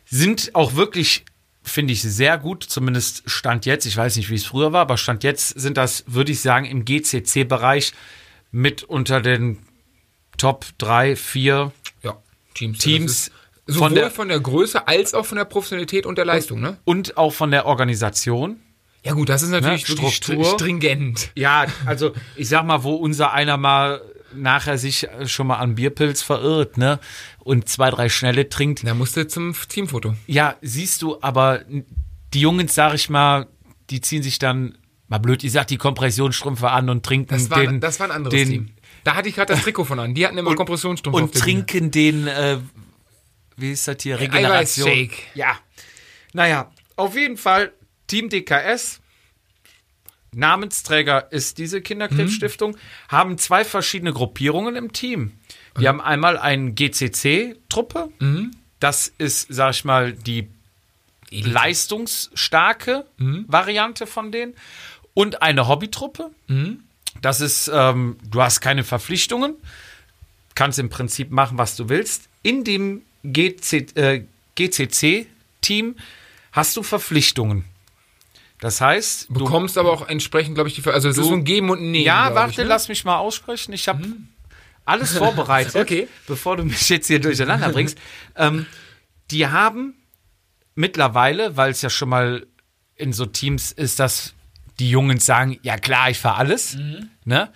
[0.04, 1.24] Sind auch wirklich,
[1.68, 3.86] finde ich, sehr gut, zumindest Stand jetzt.
[3.86, 6.64] Ich weiß nicht, wie es früher war, aber Stand jetzt sind das, würde ich sagen,
[6.66, 7.92] im GCC-Bereich
[8.50, 9.58] mit unter den
[10.36, 12.16] Top 3, 4 Ja,
[12.54, 12.78] Teams.
[12.78, 13.30] Teams
[13.66, 16.24] Das ist von sowohl der- von der Größe als auch von der Professionalität und der
[16.24, 16.78] Leistung, ne?
[16.84, 18.60] und auch von der Organisation.
[19.04, 20.44] Ja gut, das ist natürlich Ne, Struktur.
[20.44, 21.30] stri- stringent.
[21.34, 24.00] Ja, also ich sag mal, wo unser einer mal
[24.34, 26.98] nachher sich schon mal an Bierpilz verirrt, ne?
[27.38, 30.14] Und zwei, drei schnelle trinkt, Da musste zum Teamfoto.
[30.26, 31.62] Ja, siehst du, aber
[32.34, 33.46] die Jungs, sag ich mal,
[33.90, 34.76] die ziehen sich dann,
[35.08, 37.80] mal blöd gesagt, die Kompressionsstrümpfe an und trinken Das war, den.
[37.80, 38.70] das war ein anderes den, Team.
[39.04, 40.14] Da hatte ich gerade das Trikot von an.
[40.14, 40.64] Die hatten immer Und der
[41.14, 41.30] Bühne.
[41.32, 42.58] trinken den, äh,
[43.56, 44.88] wie ist das hier, Regeneration.
[44.88, 45.16] Eiweißshake.
[45.34, 45.58] Ja.
[46.34, 47.72] Naja, auf jeden Fall
[48.06, 49.00] Team DKS.
[50.34, 52.76] Namensträger ist diese Kinderkrebsstiftung,
[53.08, 55.32] haben zwei verschiedene Gruppierungen im Team.
[55.80, 58.10] Die haben einmal eine GCC-Truppe.
[58.80, 60.48] Das ist, sag ich mal, die
[61.30, 63.04] leistungsstarke
[63.48, 64.54] Variante von denen.
[65.14, 66.30] Und eine Hobbytruppe.
[67.20, 69.54] Das ist, ähm, du hast keine Verpflichtungen,
[70.54, 72.28] kannst im Prinzip machen, was du willst.
[72.42, 75.96] In dem GC, äh, GCC-Team
[76.52, 77.64] hast du Verpflichtungen.
[78.60, 80.84] Das heißt, Du bekommst aber auch entsprechend, glaube ich, die.
[80.90, 82.04] Also es ist so ein Geben und Nehmen.
[82.04, 82.64] ja, warte, ich, ne?
[82.64, 83.72] lass mich mal aussprechen.
[83.72, 84.04] Ich habe
[84.84, 86.08] alles vorbereitet, Okay.
[86.26, 87.98] bevor du mich jetzt hier durcheinander bringst.
[88.36, 88.66] ähm,
[89.30, 89.94] die haben
[90.74, 92.46] mittlerweile, weil es ja schon mal
[92.96, 94.34] in so Teams ist, dass
[94.78, 97.10] die Jungen sagen, ja klar, ich fahre alles, Mhm.
[97.24, 97.52] ne?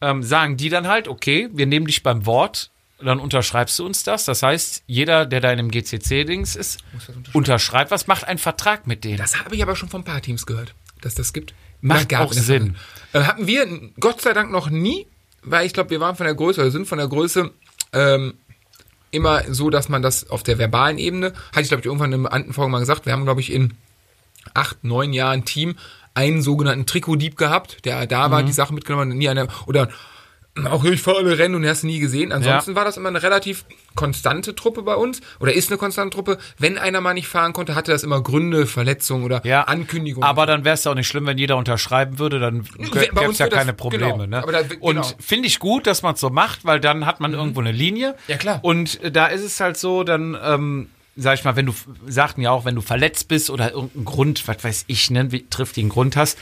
[0.00, 2.71] Ähm, sagen die dann halt, okay, wir nehmen dich beim Wort,
[3.04, 4.24] dann unterschreibst du uns das.
[4.24, 6.80] Das heißt, jeder, der da in dem GCC-Dings ist,
[7.32, 9.18] unterschreibt was, macht einen Vertrag mit denen.
[9.18, 11.54] Das habe ich aber schon von ein paar Teams gehört, dass das gibt.
[11.80, 12.76] Macht auch Sinn.
[13.10, 13.12] Vergangenheit.
[13.12, 15.06] Äh, hatten wir Gott sei Dank noch nie,
[15.42, 17.50] weil ich glaube, wir waren von der Größe oder sind von der Größe
[17.92, 18.34] ähm,
[19.10, 22.26] immer so, dass man das auf der verbalen Ebene, hatte ich glaube ich irgendwann in
[22.26, 23.74] einem Folge mal gesagt, wir haben glaube ich in
[24.54, 25.76] acht, neun Jahren Team
[26.14, 29.88] einen sogenannten Trikotdieb gehabt, der da war, die Sache mitgenommen hat, nie einer, oder
[30.70, 32.30] auch ich fahre alle Rennen und hast nie gesehen.
[32.30, 36.36] Ansonsten war das immer eine relativ konstante Truppe bei uns oder ist eine konstante Truppe.
[36.58, 40.28] Wenn einer mal nicht fahren konnte, hatte das immer Gründe, Verletzungen oder Ja, Ankündigungen.
[40.28, 43.48] Aber dann wäre es auch nicht schlimm, wenn jeder unterschreiben würde, dann gäbe es ja
[43.48, 44.12] keine Probleme.
[44.12, 44.26] genau.
[44.26, 44.44] ne?
[44.52, 44.80] Da- genau.
[44.80, 47.72] Und finde ich gut, dass man es so macht, weil dann hat man irgendwo eine
[47.72, 48.14] Linie.
[48.28, 48.58] Ja, klar.
[48.62, 51.74] Und äh, da ist es halt so, dann, ähm, sag ich mal, wenn du,
[52.06, 55.46] sagten ja auch, wenn du verletzt bist oder irgendeinen Grund, was weiß ich, ne, wie
[55.48, 56.38] triftigen Grund hast,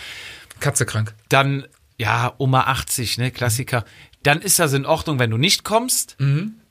[0.59, 1.15] Katze krank.
[1.29, 1.65] dann,
[2.01, 3.85] ja, Oma 80, ne, Klassiker,
[4.23, 6.17] dann ist das in Ordnung, wenn du nicht kommst.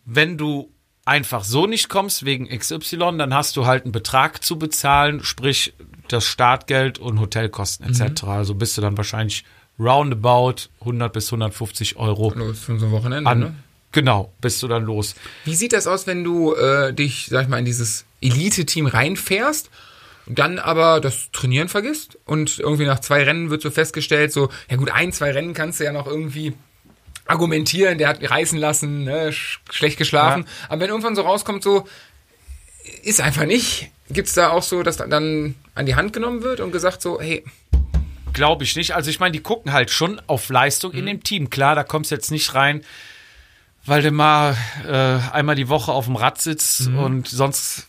[0.05, 0.71] Wenn du
[1.05, 5.73] einfach so nicht kommst, wegen XY, dann hast du halt einen Betrag zu bezahlen, sprich
[6.07, 8.23] das Startgeld und Hotelkosten etc.
[8.23, 9.45] Also bist du dann wahrscheinlich
[9.79, 13.39] roundabout 100 bis 150 Euro Los für so ein Wochenende, an.
[13.39, 13.55] ne?
[13.91, 15.13] Genau, bist du dann los.
[15.45, 19.69] Wie sieht das aus, wenn du äh, dich, sag ich mal, in dieses Elite-Team reinfährst,
[20.29, 24.77] dann aber das Trainieren vergisst und irgendwie nach zwei Rennen wird so festgestellt, so, ja
[24.77, 26.53] gut, ein, zwei Rennen kannst du ja noch irgendwie
[27.25, 30.45] argumentieren, der hat reißen lassen, ne, sch schlecht geschlafen.
[30.67, 31.87] Aber wenn irgendwann so rauskommt, so,
[33.03, 36.71] ist einfach nicht, gibt's da auch so, dass dann an die Hand genommen wird und
[36.71, 37.43] gesagt so, hey,
[38.33, 38.95] Glaube ich nicht.
[38.95, 41.49] Also ich meine, die gucken halt schon auf Leistung in dem Team.
[41.49, 42.83] Klar, da kommst du jetzt nicht rein,
[43.85, 44.55] weil du mal
[44.87, 47.88] äh, einmal die Woche auf dem Rad sitzt und sonst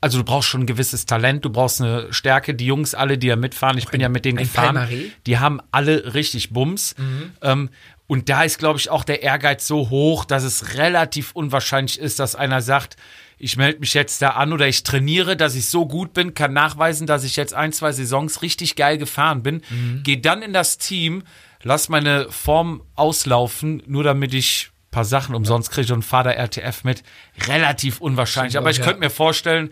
[0.00, 2.54] also du brauchst schon ein gewisses Talent, du brauchst eine Stärke.
[2.54, 5.12] Die Jungs alle, die ja mitfahren, ich bin ja mit denen ein gefahren, Palmaret?
[5.26, 6.94] die haben alle richtig Bums.
[7.42, 7.70] Ähm,
[8.06, 12.18] und da ist, glaube ich, auch der Ehrgeiz so hoch, dass es relativ unwahrscheinlich ist,
[12.18, 12.96] dass einer sagt,
[13.38, 16.52] ich melde mich jetzt da an oder ich trainiere, dass ich so gut bin, kann
[16.52, 19.62] nachweisen, dass ich jetzt ein, zwei Saisons richtig geil gefahren bin,
[20.02, 21.22] gehe dann in das Team,
[21.62, 26.30] lass meine Form auslaufen, nur damit ich ein paar Sachen umsonst kriege und fahre da
[26.32, 27.02] RTF mit.
[27.46, 28.56] Relativ unwahrscheinlich.
[28.56, 28.84] Aber ich ja.
[28.84, 29.70] könnte mir vorstellen,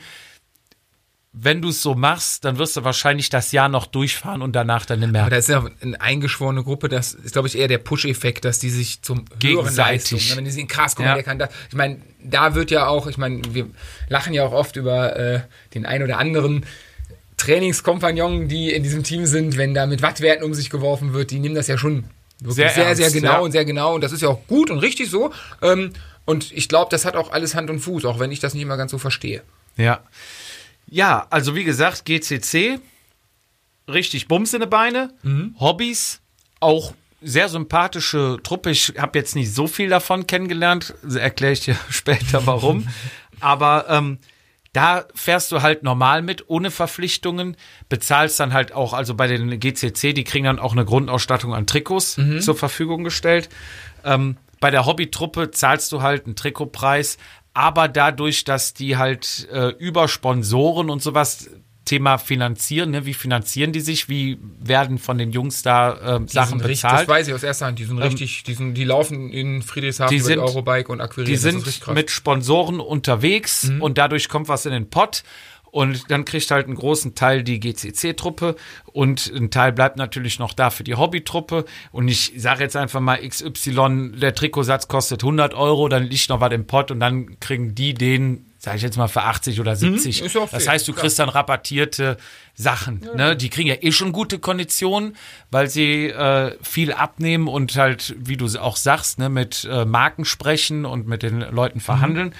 [1.38, 4.86] wenn du es so machst, dann wirst du wahrscheinlich das Jahr noch durchfahren und danach
[4.86, 5.22] dann mehr.
[5.22, 8.58] Aber das ist ja eine eingeschworene Gruppe, das ist, glaube ich, eher der Push-Effekt, dass
[8.58, 10.12] die sich zum Gegenseitig.
[10.12, 11.10] Leistung, ne, wenn die sehen, krass, guck Ja.
[11.10, 11.50] mal, der kann das.
[11.68, 13.66] Ich meine, da wird ja auch, ich meine, wir
[14.08, 15.40] lachen ja auch oft über äh,
[15.74, 16.64] den ein oder anderen
[17.36, 21.38] Trainingskompagnon, die in diesem Team sind, wenn da mit Wattwerten um sich geworfen wird, die
[21.38, 22.04] nehmen das ja schon
[22.44, 23.38] Sehr sehr, sehr, genau ja.
[23.38, 25.32] und sehr genau und das ist ja auch gut und richtig so.
[25.62, 25.92] Ähm,
[26.24, 28.62] und ich glaube, das hat auch alles Hand und Fuß, auch wenn ich das nicht
[28.62, 29.42] immer ganz so verstehe.
[29.76, 30.00] Ja.
[30.88, 32.80] Ja, also wie gesagt, GCC,
[33.88, 35.14] richtig Bums in die Beine,
[35.58, 36.20] Hobbys,
[36.60, 38.70] auch sehr sympathische Truppe.
[38.70, 42.86] Ich habe jetzt nicht so viel davon kennengelernt, erkläre ich dir später warum.
[43.40, 44.18] Aber ähm,
[44.76, 47.56] da fährst du halt normal mit, ohne Verpflichtungen,
[47.88, 51.66] bezahlst dann halt auch, also bei den GCC, die kriegen dann auch eine Grundausstattung an
[51.66, 53.48] Trikots zur Verfügung gestellt.
[54.04, 57.16] Ähm, bei der Hobbytruppe zahlst du halt einen Trikotpreis,
[57.54, 61.48] aber dadurch, dass die halt äh, über Sponsoren und sowas
[61.86, 63.06] Thema finanzieren, ne?
[63.06, 67.00] wie finanzieren die sich, wie werden von den Jungs da ähm, Sachen sind richtig, bezahlt?
[67.02, 67.78] das weiß ich aus erster Hand.
[67.78, 71.32] Die sind richtig, die, sind, die laufen in Friedrichshafen die sind- die Eurobike und akquirieren.
[71.32, 75.22] Die sind mit Sponsoren unterwegs und dadurch kommt was in den Pott.
[75.72, 78.56] Und dann kriegt halt einen großen Teil die GCC-Truppe
[78.92, 81.66] und ein Teil bleibt natürlich noch da für die Hobbytruppe.
[81.92, 86.40] Und ich sage jetzt einfach mal XY, der Trikotsatz kostet 100 Euro, dann liegt noch
[86.40, 89.76] was im Pott und dann kriegen die den, sage ich jetzt mal, für 80 oder
[89.76, 90.22] 70.
[90.22, 91.02] ist auch das fair, heißt, du klar.
[91.02, 92.16] kriegst dann rabattierte
[92.56, 93.08] Sachen.
[93.14, 93.36] Ne?
[93.36, 95.14] Die kriegen ja eh schon gute Konditionen,
[95.52, 100.24] weil sie äh, viel abnehmen und halt, wie du auch sagst, ne, mit äh, Marken
[100.24, 102.34] sprechen und mit den Leuten verhandeln.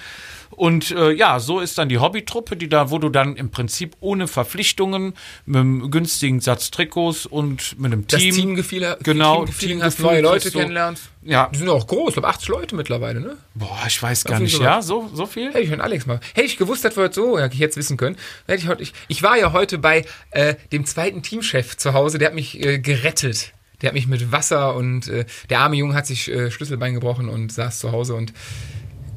[0.51, 3.95] Und äh, ja, so ist dann die Hobbytruppe, die da, wo du dann im Prinzip
[3.99, 5.13] ohne Verpflichtungen
[5.45, 8.33] mit einem günstigen Satz Trikots und mit einem das Team.
[8.35, 11.03] Teamgefühl, Genau, Teamgefühl, hast neue Leute du- kennenlernst.
[11.23, 11.49] Ja.
[11.53, 13.37] Die sind auch groß, ich glaube 80 Leute mittlerweile, ne?
[13.53, 14.65] Boah, ich weiß gar nicht, Fall.
[14.65, 15.49] ja, so, so viel?
[15.49, 16.21] Hätte ich von Alex mal.
[16.33, 18.15] Hätte ich gewusst, dass wir heute so, hätte ich jetzt wissen können.
[18.47, 22.17] Hätte ich, heute, ich, ich war ja heute bei äh, dem zweiten Teamchef zu Hause,
[22.17, 23.51] der hat mich äh, gerettet.
[23.81, 27.27] Der hat mich mit Wasser und äh, der arme Junge hat sich äh, Schlüsselbein gebrochen
[27.29, 28.33] und saß zu Hause und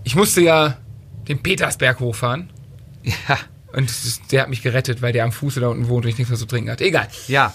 [0.04, 0.76] ich musste ja
[1.30, 2.50] den Petersberg hochfahren.
[3.02, 3.38] Ja.
[3.72, 3.90] Und
[4.32, 6.38] der hat mich gerettet, weil der am Fuße da unten wohnt und ich nichts mehr
[6.38, 6.84] zu trinken hatte.
[6.84, 7.08] Egal.
[7.28, 7.54] Ja.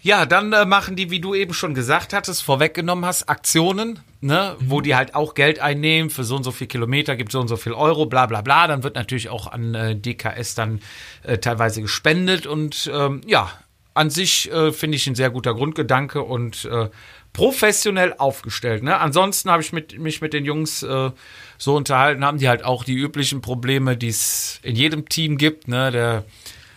[0.00, 4.56] Ja, dann äh, machen die, wie du eben schon gesagt hattest, vorweggenommen hast, Aktionen, ne,
[4.58, 7.46] wo die halt auch Geld einnehmen, für so und so viel Kilometer gibt so und
[7.46, 8.66] so viel Euro, bla bla bla.
[8.66, 10.80] Dann wird natürlich auch an äh, DKS dann
[11.22, 13.52] äh, teilweise gespendet und ähm, ja,
[13.94, 16.88] an sich äh, finde ich ein sehr guter Grundgedanke und äh,
[17.32, 18.82] professionell aufgestellt.
[18.82, 18.98] Ne?
[18.98, 21.10] Ansonsten habe ich mit, mich mit den Jungs äh,
[21.58, 25.68] so unterhalten, haben die halt auch die üblichen Probleme, die es in jedem Team gibt.
[25.68, 25.90] Ne?
[25.90, 26.24] Der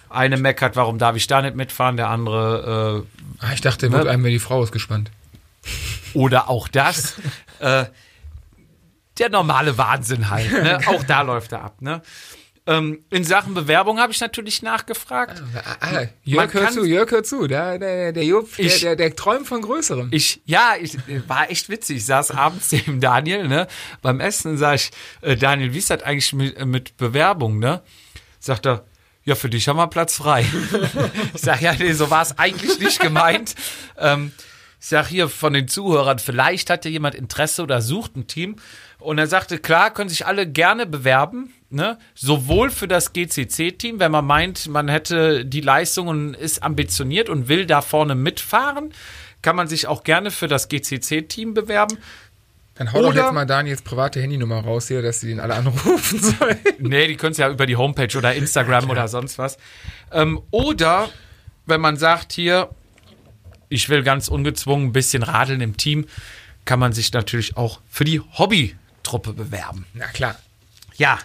[0.09, 4.07] eine meckert, warum darf ich da nicht mitfahren, der andere äh, Ah, ich dachte, wird
[4.07, 5.11] einem die Frau ausgespannt.
[6.13, 7.15] oder auch das.
[7.59, 7.85] äh,
[9.17, 10.51] der normale Wahnsinn halt.
[10.51, 10.79] Ne?
[10.87, 11.81] Auch da läuft er ab.
[11.81, 12.01] Ne?
[12.67, 15.43] Ähm, in Sachen Bewerbung habe ich natürlich nachgefragt.
[15.55, 17.45] Ah, ah, Jörg, hör zu, Jörg, hör zu.
[17.45, 20.07] Der, der, der Jupp, der, Ich- der, der träumt von Größerem.
[20.11, 20.97] Ich, ja, ich
[21.27, 21.97] war echt witzig.
[21.97, 23.67] Ich saß abends neben Daniel, ne?
[24.01, 27.83] Beim Essen sag ich, äh, Daniel, wie ist das eigentlich mit, äh, mit Bewerbung, ne?
[28.39, 28.83] Sagt er,
[29.25, 30.43] ja, für dich haben wir Platz frei.
[31.35, 33.55] ich sag, ja, nee, so war es eigentlich nicht gemeint.
[33.97, 34.31] Ähm,
[34.81, 38.57] ich sag hier von den Zuhörern, vielleicht hat ja jemand Interesse oder sucht ein Team.
[39.05, 41.97] Und er sagte, klar, können sich alle gerne bewerben, ne?
[42.15, 47.47] Sowohl für das GCC-Team, wenn man meint, man hätte die Leistung und ist ambitioniert und
[47.47, 48.93] will da vorne mitfahren,
[49.41, 51.97] kann man sich auch gerne für das GCC-Team bewerben.
[52.75, 55.53] Dann hau doch Oder- jetzt mal Daniels private Handynummer raus hier, dass sie den alle
[55.55, 56.57] anrufen sollen.
[56.79, 59.57] Nee, die können es ja über die Homepage oder Instagram oder sonst was.
[60.11, 61.09] Ähm, oder
[61.67, 62.69] wenn man sagt, hier,
[63.69, 66.05] ich will ganz ungezwungen ein bisschen radeln im Team,
[66.65, 68.19] kann man sich natürlich auch für die
[69.05, 69.85] Hobbytruppe bewerben.
[69.93, 70.35] Na klar.
[70.95, 71.19] Ja,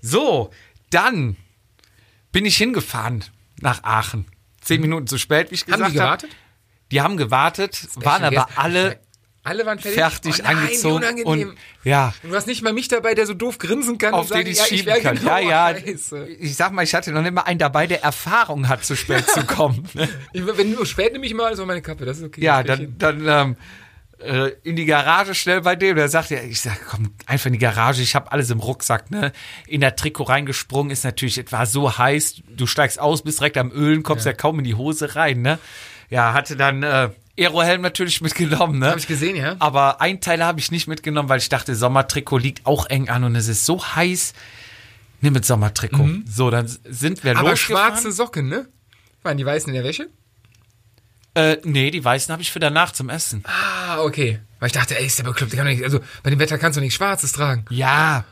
[0.00, 0.50] so,
[0.90, 1.36] dann
[2.32, 3.24] bin ich hingefahren
[3.60, 4.26] nach Aachen.
[4.60, 5.92] Zehn Minuten zu spät, wie ich gesagt Haben habe.
[5.92, 6.30] die gewartet?
[6.92, 8.58] Die haben gewartet, waren aber vergessen.
[8.58, 9.00] alle
[9.42, 9.98] Alle waren fertig.
[9.98, 13.34] fertig oh nein, angezogen und ja, Und du hast nicht mal mich dabei, der so
[13.34, 15.16] doof grinsen kann auf und sagen, den ich ja, schieben wär kann.
[15.16, 15.80] Genau, ja, ja.
[15.80, 16.28] Scheiße.
[16.28, 19.26] Ich sag mal, ich hatte noch nicht mal einen dabei, der Erfahrung hat, zu spät
[19.34, 19.88] zu kommen.
[20.32, 22.42] Ich, wenn du spät nehme ich mal so meine Kappe, das ist okay.
[22.42, 23.56] ja, ich dann, dann ähm,
[24.22, 25.96] äh, in die Garage schnell bei dem.
[25.96, 29.10] Der sagt ja, ich sag, komm, einfach in die Garage, ich habe alles im Rucksack,
[29.10, 29.32] ne?
[29.66, 33.56] In der Trikot reingesprungen, ist natürlich, es war so heiß, du steigst aus, bist direkt
[33.56, 35.58] am Ölen, kommst ja, kaum in die Hose rein, ne?
[36.08, 38.88] Ja, hatte dann äh, Aerohelm natürlich mitgenommen, ne?
[38.88, 39.56] Habe ich gesehen, ja.
[39.58, 43.24] Aber ein Teil habe ich nicht mitgenommen, weil ich dachte, Sommertrikot liegt auch eng an
[43.24, 44.34] und es ist so heiß.
[45.22, 46.08] Nimm mit Sommertrikot.
[46.26, 47.92] So, dann sind wir Aber losgefahren.
[47.92, 48.66] schwarze Socken, ne?
[49.22, 50.08] Waren die weißen in der Wäsche?
[51.34, 53.44] Äh, nee, die weißen habe ich für danach zum Essen.
[53.46, 54.40] Ah, okay.
[54.58, 55.52] Weil ich dachte, ey, ist der bekloppt.
[55.52, 57.64] der Kann doch nicht, also bei dem Wetter kannst du nicht Schwarzes tragen.
[57.70, 58.24] Ja,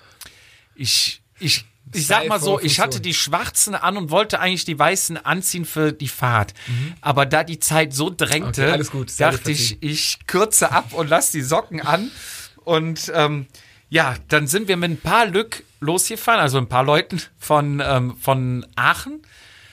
[0.75, 4.79] ich, ich, ich sag mal so, ich hatte die schwarzen an und wollte eigentlich die
[4.79, 6.55] weißen anziehen für die Fahrt.
[7.01, 11.09] Aber da die Zeit so drängte, Okay, alles gut, dachte ich, ich kürze ab und
[11.09, 12.11] lass die Socken an.
[12.65, 13.47] Und ähm,
[13.89, 18.17] ja, dann sind wir mit ein paar Lück losgefahren, also ein paar Leuten von, ähm,
[18.21, 19.23] von Aachen.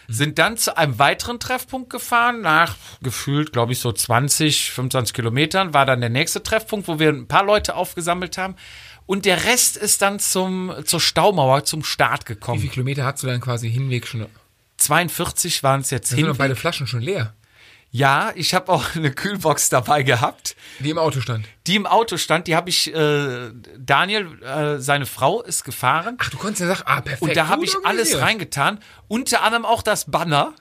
[0.07, 5.73] Sind dann zu einem weiteren Treffpunkt gefahren, nach gefühlt, glaube ich, so 20, 25 Kilometern,
[5.73, 8.55] war dann der nächste Treffpunkt, wo wir ein paar Leute aufgesammelt haben.
[9.05, 12.59] Und der Rest ist dann zum, zur Staumauer, zum Start Wie gekommen.
[12.59, 14.21] viele Kilometer hast du dann quasi Hinweg schon?
[14.21, 14.27] Da
[14.77, 16.37] 42 waren es jetzt sind doch hin.
[16.37, 17.33] beide Flaschen schon leer,
[17.95, 21.47] Ja, ich habe auch eine Kühlbox dabei gehabt, die im Auto stand.
[21.65, 22.47] die im Auto stand.
[22.47, 26.17] Die habe ich, äh, Daniel, äh, seine Frau ist gefahren.
[26.19, 27.21] Ach, du konntest ja sagen, ah, perfekt.
[27.21, 28.79] Und da habe ich alles reingetan.
[29.07, 30.53] Unter anderem auch das Banner,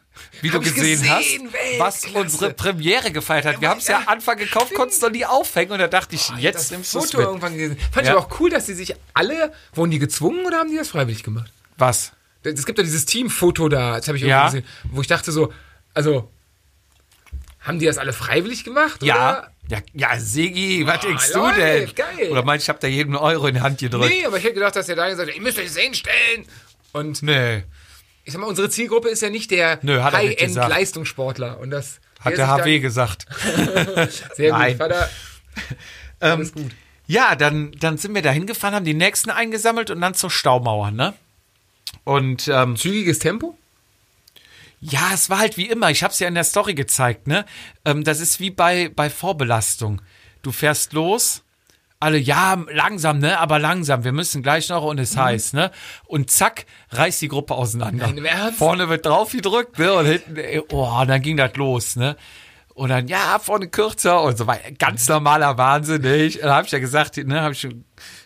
[0.43, 3.61] wie Hab du gesehen, gesehen, hast, was unsere Premiere gefeiert hat.
[3.61, 5.73] Wir haben es ja, Anfang gekauft, konntest noch nie aufhängen.
[5.73, 7.27] Und da dachte ich, jetzt das nimmst du es Foto mit.
[7.27, 7.79] irgendwann gesehen.
[7.91, 8.13] Fand Ja.
[8.13, 10.91] ich aber auch cool, dass die sich alle, wurden die gezwungen oder haben die das
[10.91, 11.51] freiwillig gemacht?
[11.79, 12.13] Was?
[12.45, 14.45] Es gibt ja dieses Teamfoto da, das habe ich Ja.
[14.47, 15.53] gesehen, wo ich dachte so,
[15.95, 16.31] also,
[17.65, 19.03] haben die das alle freiwillig gemacht?
[19.03, 19.15] Ja.
[19.39, 19.51] Oder?
[19.69, 21.91] Ja, ja, Sigi, was denkst du denn?
[21.95, 22.31] geil.
[22.31, 24.11] Oder meinst du, ich habe da jeden Euro in die Hand gedrückt?
[24.11, 26.45] Nee, aber ich hätte gedacht, dass der Daniel sagt, ihr müsst euch das hinstellen.
[26.93, 27.65] Und Nee.
[28.25, 30.15] ich sag mal, unsere Zielgruppe ist ja nicht der hat er gesagt.
[30.15, 31.59] High-End-Leistungssportler.
[31.61, 33.25] Und das Hat der HW gesagt.
[34.35, 34.77] Sehr gut, Nein.
[34.77, 35.09] Vater.
[36.21, 36.71] Alles gut.
[37.07, 40.91] Ja, dann, dann sind wir da hingefahren, haben die nächsten eingesammelt und dann zur Staumauer,
[40.91, 41.15] ne?
[42.05, 43.57] Und ähm, Zügiges Tempo?
[44.91, 45.91] Ja, es war halt wie immer.
[45.91, 47.47] Ich habe es ja in der Story gezeigt, ne?
[47.87, 50.03] Ähm, das ist wie bei, bei Vorbelastung.
[50.43, 51.43] Du fährst los,
[52.01, 53.39] alle, ja, langsam, ne?
[53.39, 55.71] Aber langsam, wir müssen gleich noch und es heiß, ne?
[56.05, 58.13] Und zack, reißt die Gruppe auseinander.
[58.13, 58.53] Nein?
[58.53, 59.95] Vorne wird drauf gedrückt, ne?
[59.95, 60.37] Und hinten,
[60.71, 62.17] oh, und dann ging das los, ne?
[62.75, 64.71] Und dann, ja, vorne kürzer und so weiter.
[64.73, 66.17] Ganz normaler Wahnsinn, ne?
[66.17, 67.85] Ich, da habe ich ja gesagt, ne, habe ich schon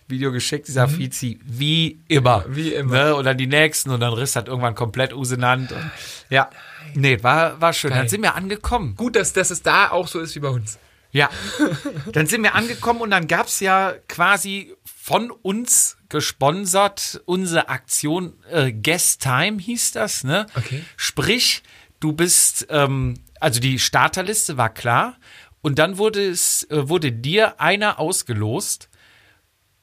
[0.08, 2.44] Video geschickt, dieser Fizi, wie immer.
[2.48, 3.04] Wie immer.
[3.04, 3.14] Ne?
[3.14, 5.76] Und dann die nächsten und dann riss das irgendwann komplett auseinander.
[5.76, 5.90] Und,
[6.30, 6.50] ja,
[6.94, 7.90] nee, war, war schön.
[7.90, 8.00] Geil.
[8.00, 8.96] Dann sind wir angekommen.
[8.96, 10.78] Gut, dass, dass es da auch so ist wie bei uns.
[11.10, 11.30] Ja,
[12.12, 18.72] dann sind wir angekommen und dann gab's ja quasi von uns gesponsert unsere Aktion äh,
[18.72, 20.46] Guest Time hieß das, ne?
[20.54, 20.84] Okay.
[20.96, 21.62] Sprich,
[22.00, 25.16] du bist, ähm, also die Starterliste war klar
[25.60, 28.88] und dann wurde es, äh, wurde dir einer ausgelost,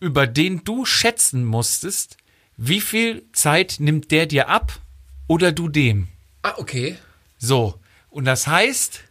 [0.06, 2.18] über den du schätzen musstest,
[2.58, 4.80] wie viel Zeit nimmt der dir ab
[5.28, 6.08] oder du dem.
[6.44, 6.96] Ah, okay.
[7.40, 7.80] So,
[8.12, 9.02] und das heißt,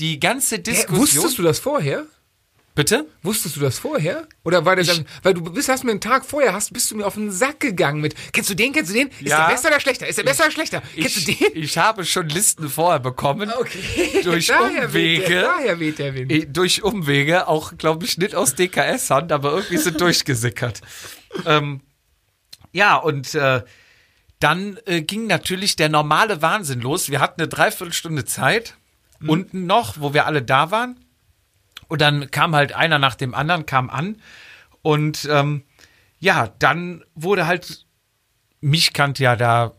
[0.00, 0.98] die ganze Hä, Diskussion.
[1.22, 2.06] wusstest du das vorher?
[2.74, 3.06] Bitte?
[3.22, 4.28] Wusstest du das vorher?
[4.44, 6.96] Oder war der dann, weil du bist, hast mir einen Tag vorher, hast, bist du
[6.96, 9.08] mir auf den Sack gegangen mit, kennst du den, kennst du den?
[9.08, 9.46] Ist Ja.
[9.48, 10.06] der besser oder schlechter?
[10.06, 10.80] Ist der besser oder schlechter?
[10.94, 11.62] Kennst Ich, du den?
[11.62, 13.50] ich habe schon Listen vorher bekommen.
[13.58, 14.20] Okay.
[14.24, 15.26] Durch Daher Umwege.
[15.28, 16.56] der, daher weht der Wind.
[16.56, 20.80] Durch Umwege, auch glaube ich nicht aus DKS-Hand, aber irgendwie sind durchgesickert.
[21.46, 21.80] ähm,
[22.72, 23.62] ja, und äh,
[24.38, 27.10] dann äh, ging natürlich der normale Wahnsinn los.
[27.10, 28.76] Wir hatten eine Dreiviertelstunde Zeit,
[29.26, 31.04] unten noch, wo wir alle da waren.
[31.90, 34.22] Und dann kam halt einer nach dem anderen, kam an.
[34.80, 35.64] Und ähm,
[36.20, 37.84] ja, dann wurde halt,
[38.60, 39.72] mich kannte ja da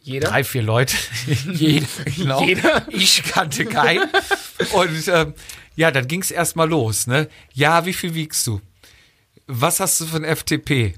[0.00, 0.28] Jeder?
[0.28, 0.96] drei, vier Leute.
[1.52, 2.42] Jeder, genau.
[2.44, 2.86] Jeder?
[2.90, 4.10] Ich kannte keinen.
[4.72, 5.34] Und ähm,
[5.76, 7.06] ja, dann ging es erstmal los.
[7.06, 7.28] Ne?
[7.54, 8.60] Ja, wie viel wiegst du?
[9.46, 10.94] Was hast du von FTP?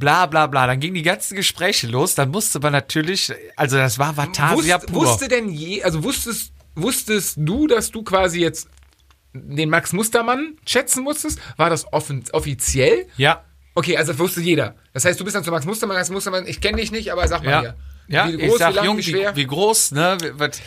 [0.00, 0.66] Bla bla bla.
[0.66, 2.16] Dann gingen die ganzen Gespräche los.
[2.16, 5.02] Dann musste man natürlich, also das war Vatasia Wusst, pur.
[5.02, 8.68] wusste denn je, also wusstest, wusstest du, dass du quasi jetzt
[9.34, 11.38] den Max Mustermann schätzen musstest?
[11.56, 13.06] War das offen, offiziell?
[13.16, 13.44] ja,
[13.76, 14.76] Okay, also das wusste jeder.
[14.92, 17.26] Das heißt, du bist dann zu Max Mustermann, Max Mustermann, ich kenne dich nicht, aber
[17.26, 17.60] sag mal ja.
[17.60, 17.74] hier.
[18.06, 19.34] Ja, wie ich groß, sag, wie lang, Jung, wie schwer?
[19.34, 20.16] wie, wie groß, ne?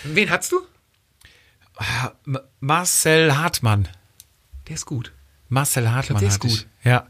[0.03, 0.59] Wen hattest du?
[2.25, 3.87] M- Marcel Hartmann.
[4.67, 5.13] Der ist gut.
[5.47, 6.57] Marcel Hartmann der ist hatte ich.
[6.63, 6.67] gut.
[6.83, 7.07] Ja.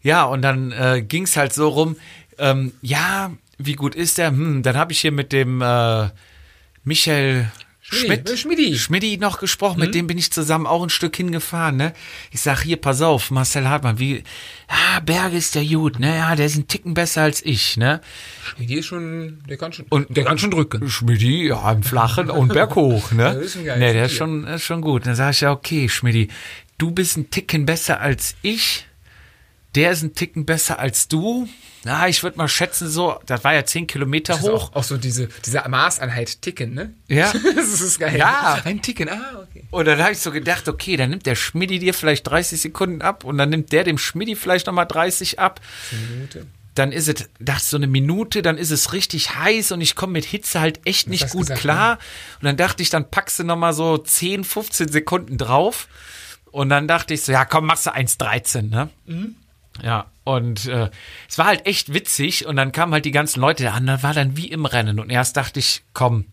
[0.00, 1.96] Ja, und dann äh, ging es halt so rum,
[2.38, 4.28] ähm, ja, wie gut ist der?
[4.28, 6.08] Hm, dann habe ich hier mit dem äh,
[6.84, 7.50] Michael
[7.86, 8.28] Schmidt.
[8.28, 8.78] Mit Schmidti.
[8.78, 11.92] Schmidti noch gesprochen, mit dem bin ich zusammen auch ein Stück hingefahren, ne?
[12.30, 14.24] Ich sag, hier, pass auf, Marcel Hartmann, wie,
[14.70, 16.16] ja, Berge ist der gut, ne?
[16.16, 18.00] Ja, der ist ein Ticken besser als ich, ne?
[18.42, 20.88] Schmidti ist schon, der kann schon, Und- der kann schon drücken.
[20.88, 23.42] Schmidti, ja, im Flachen und berghoch, ne?
[23.64, 25.06] Ja, ne, der ist schon, ist schon gut.
[25.06, 26.28] Dann sag ich ja, okay, Schmidti,
[26.78, 28.86] du bist ein Ticken besser als ich.
[29.74, 31.48] Der ist ein Ticken besser als du.
[31.84, 34.70] Na, ich würde mal schätzen, so, das war ja zehn Kilometer hoch.
[34.70, 36.94] auch, auch so diese, diese Maßeinheit Ticken, ne?
[37.08, 37.30] Ja.
[37.56, 38.16] das ist geil.
[38.16, 38.62] Ja.
[38.64, 39.64] Ein Ticken, ah, okay.
[39.70, 43.02] Und dann habe ich so gedacht, okay, dann nimmt der Schmidti dir vielleicht 30 Sekunden
[43.02, 45.60] ab und dann nimmt der dem Schmidti vielleicht nochmal 30 ab.
[46.08, 46.46] Minute.
[46.74, 50.14] Dann ist es, dachte so eine Minute, dann ist es richtig heiß und ich komme
[50.14, 51.98] mit Hitze halt echt nicht gut gesagt, klar.
[52.40, 55.86] Und dann dachte ich, dann packst du nochmal so 10, 15 Sekunden drauf.
[56.50, 58.88] Und dann dachte ich so, ja komm, machst du 1,13, ne?
[59.82, 60.90] Ja, und äh,
[61.28, 64.14] es war halt echt witzig und dann kamen halt die ganzen Leute an, da war
[64.14, 66.26] dann wie im Rennen und erst dachte ich, komm,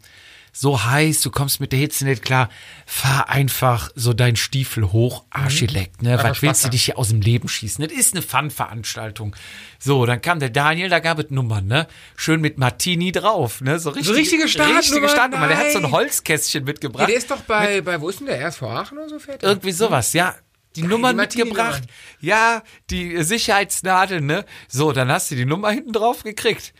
[0.54, 2.50] so heiß, du kommst mit der Hitze nicht klar,
[2.86, 6.14] fahr einfach so deinen Stiefel hoch, Arschgeleckt, ne?
[6.14, 7.84] Einfach Was willst du dich hier aus dem Leben schießen?
[7.88, 9.34] Das ist eine Fun-Veranstaltung.
[9.80, 11.88] So, dann kam der Daniel, da gab es Nummern, ne?
[12.18, 13.80] Schön mit Martini drauf, ne?
[13.80, 14.82] So, richtig, richtige Startnummern?
[14.84, 15.48] Richtige Startnummer.
[15.48, 15.92] Der hat so ein.
[15.92, 17.08] Holzkästchen Ja, mitgebracht.
[17.10, 18.46] der ist doch bei, bei, wo ist denn der?
[18.46, 19.44] RSV Aachen oder so fährt?
[19.44, 20.36] Irgendwie sowas, ja.
[20.76, 21.84] Die Nummern die mitgebracht.
[21.84, 21.90] Martini-Nummern.
[22.22, 24.46] Ja, die Sicherheitsnadel, ne?
[24.68, 26.74] So, dann hast du die Nummer hinten drauf gekriegt.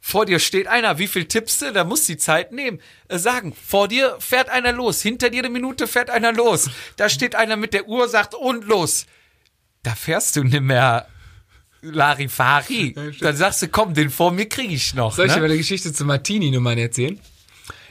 [0.00, 1.72] Vor dir steht einer, wie viel tippst du?
[1.72, 2.80] Da musst du die Zeit nehmen.
[3.08, 6.70] Äh, sagen, vor dir fährt einer los, hinter dir eine Minute fährt einer los.
[6.96, 9.06] Da steht einer mit der Uhr, sagt und los.
[9.82, 11.06] Da fährst du nicht mehr
[11.82, 12.94] Larifari.
[13.20, 15.14] Dann sagst du, komm, den vor mir kriege ich noch.
[15.14, 15.52] Soll ich dir mal Ne?
[15.54, 17.20] eine Geschichte zu Martini-Nummern erzählen?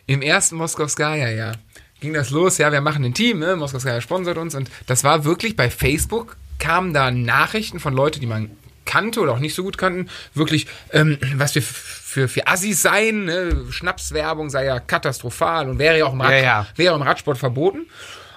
[0.05, 1.55] Im ersten Moskowskaja-Jahr
[1.99, 3.55] ging das los, ja, wir machen ein Team, ne?
[3.55, 8.27] Moskowskaja sponsert uns und das war wirklich bei Facebook, kamen da Nachrichten von Leuten, die
[8.27, 8.51] man
[8.85, 13.25] kannte oder auch nicht so gut kannten, wirklich, ähm, was wir für, für Assis seien,
[13.25, 13.65] ne?
[13.69, 16.67] Schnapswerbung sei ja katastrophal und wäre ja auch im, Rad, Ja, ja.
[16.75, 17.87] wäre im Radsport verboten.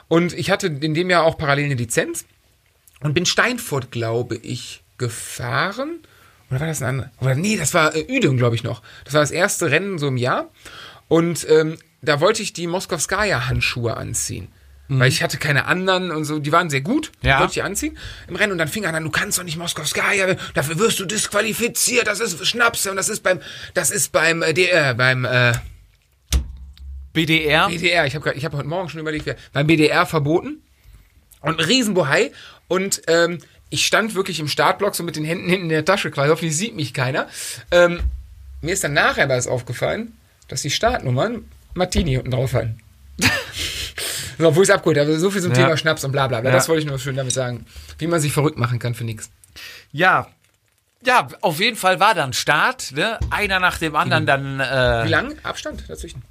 [0.08, 2.24] Und ich hatte in dem Jahr auch parallel eine Lizenz
[3.00, 6.00] und bin Steinfurt, glaube ich, gefahren.
[6.50, 7.10] Oder war das ein anderer?
[7.20, 8.80] Oder nee, das war äh, Ueding, glaube ich noch.
[9.04, 10.48] Das war das erste Rennen so im Jahr.
[11.08, 14.48] Und ähm, da wollte ich die Moskowskaja-Handschuhe anziehen.
[14.90, 17.12] Weil ich hatte keine anderen und so, die waren sehr gut.
[17.22, 17.40] Die Ja.
[17.40, 20.34] wollte ich anziehen im Rennen und dann fing er an, du kannst doch nicht Moskowskaja,
[20.54, 23.38] dafür wirst du disqualifiziert, das ist Schnaps und das ist beim,
[23.74, 25.52] das ist beim, äh, DR, beim, äh,
[27.12, 27.68] BDR.
[27.68, 30.62] BDR, ich habe ich hab heute Morgen schon überlegt, wer- beim BDR verboten
[31.40, 32.32] und ein Riesenbohai
[32.68, 33.40] und ähm,
[33.70, 36.56] ich stand wirklich im Startblock so mit den Händen hinten in der Tasche quasi, hoffentlich
[36.56, 37.28] sieht mich keiner.
[37.70, 38.00] Ähm,
[38.62, 40.12] mir ist dann nachher aber erst aufgefallen,
[40.48, 41.44] dass die Startnummern
[41.78, 42.80] Martini unten drauf hatten.
[44.38, 45.18] so, obwohl ich es abgeholt habe.
[45.18, 45.58] So viel zum Ja.
[45.64, 46.50] Thema Schnaps und bla bla bla.
[46.50, 46.56] Ja.
[46.56, 47.66] Das wollte ich nur schön damit sagen.
[47.98, 49.30] Wie man sich verrückt machen kann für nichts.
[49.92, 50.28] Ja.
[51.04, 53.18] Ja, auf jeden Fall war dann Start, ne?
[53.30, 56.22] Einer nach dem anderen dann äh, Wie lang Abstand dazwischen?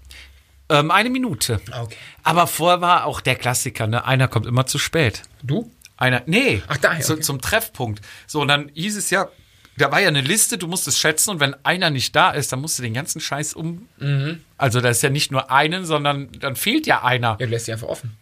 [0.70, 1.62] ähm, eine Minute.
[1.72, 1.96] Okay.
[2.24, 4.06] Aber vorher war auch der Klassiker, ne?
[4.06, 5.24] Einer kommt immer zu spät.
[5.42, 5.72] Du?
[5.96, 7.22] Einer, nee, Ach, daher, zu, okay.
[7.22, 8.02] zum Treffpunkt.
[8.28, 9.30] So, und dann hieß es ja,
[9.78, 12.52] da war ja eine Liste, du musst es schätzen und wenn einer nicht da ist,
[12.52, 13.88] dann musst du den ganzen Scheiß um.
[13.98, 14.42] Mhm.
[14.58, 17.38] Also da ist ja nicht nur einen, sondern dann fehlt ja einer.
[17.40, 18.18] Ja, du lässt sie einfach offen.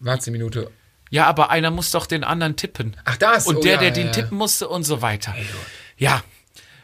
[0.00, 0.70] Warte eine Minute.
[1.10, 2.96] Ja, aber einer muss doch den anderen tippen.
[3.04, 3.46] Ach, das.
[3.46, 4.12] Und oh, der, ja, der ja, den ja.
[4.12, 5.34] tippen musste und so weiter.
[5.96, 6.22] Ja,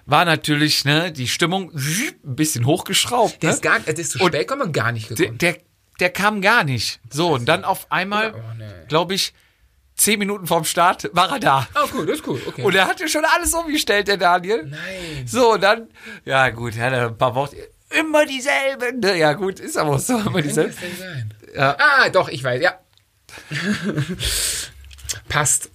[0.04, 3.42] war natürlich, ne, die Stimmung ein bisschen hochgeschraubt.
[3.42, 3.54] Der ne?
[3.56, 5.38] ist, gar, der ist zu spät, kommt man gar nicht der, gekommen.
[5.38, 5.58] der,
[6.00, 7.00] der kam gar nicht.
[7.10, 9.32] So, und dann auf einmal, Oh, glaube ich,
[9.96, 11.68] zehn Minuten vorm Start war er da.
[11.74, 12.40] Oh, cool, das ist cool.
[12.46, 12.62] Okay.
[12.62, 14.64] Und er hatte schon alles umgestellt, der Daniel.
[14.66, 15.26] Nein.
[15.26, 15.88] So, und dann,
[16.24, 17.56] ja gut, hat er ein paar Worte.
[17.90, 19.00] Immer dieselben.
[19.00, 19.16] ne?
[19.16, 20.72] Ja gut, ist aber so, immer dieselben.
[20.72, 21.34] das denn sein?
[21.54, 21.76] Ja.
[21.78, 22.78] Ah, doch, ich weiß, ja.
[25.28, 25.70] Passt.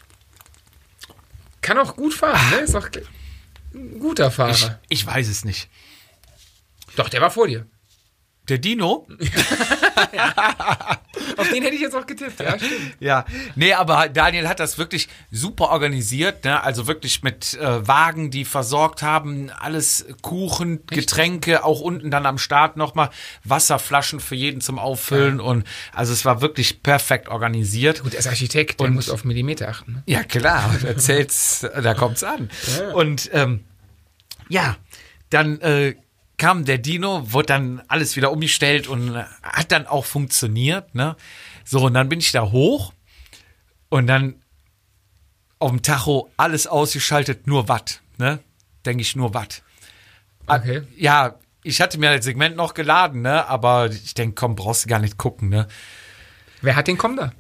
[1.61, 2.57] Kann auch gut fahren, ne?
[2.57, 2.89] Ist doch
[3.74, 4.80] ein guter Ich, Fahrer.
[4.89, 5.69] ich weiß es nicht.
[6.95, 7.65] Doch, der war vor dir.
[8.49, 9.07] Der Dino?
[11.37, 12.95] Auf den hätte ich jetzt auch getippt, ja, stimmt.
[12.99, 13.25] Ja,
[13.55, 16.61] nee, aber Daniel hat das wirklich super organisiert, ne?
[16.63, 22.37] Also wirklich mit äh, Wagen, die versorgt haben, alles Kuchen, Getränke, auch unten dann am
[22.37, 23.09] Start nochmal
[23.43, 28.01] Wasserflaschen für jeden zum Auffüllen und also es war wirklich perfekt organisiert.
[28.03, 29.93] Gut, er ist Architekt, der Und- muss auf Millimeter achten.
[29.93, 30.03] Ne?
[30.07, 32.49] Ja, klar, du erzählst, da kommt's an.
[32.93, 33.63] Und ähm,
[34.49, 34.75] ja,
[35.29, 35.95] dann äh,
[36.41, 40.95] kam der Dino, wurde dann alles wieder umgestellt und äh, hat dann auch funktioniert.
[40.95, 41.15] Ne?
[41.63, 42.93] So, und dann bin ich da hoch
[43.89, 44.41] und dann
[45.59, 48.01] auf dem Tacho alles ausgeschaltet, nur Watt.
[48.17, 48.39] Ne?
[48.87, 49.61] Denke ich, nur Watt.
[50.47, 50.81] Okay.
[50.97, 53.45] Ja, ich hatte mir das Segment noch geladen, ne?
[53.45, 55.49] aber ich denke, komm, brauchst du gar nicht gucken.
[55.49, 55.67] Ne?
[56.63, 57.33] Wer hat den Komm da?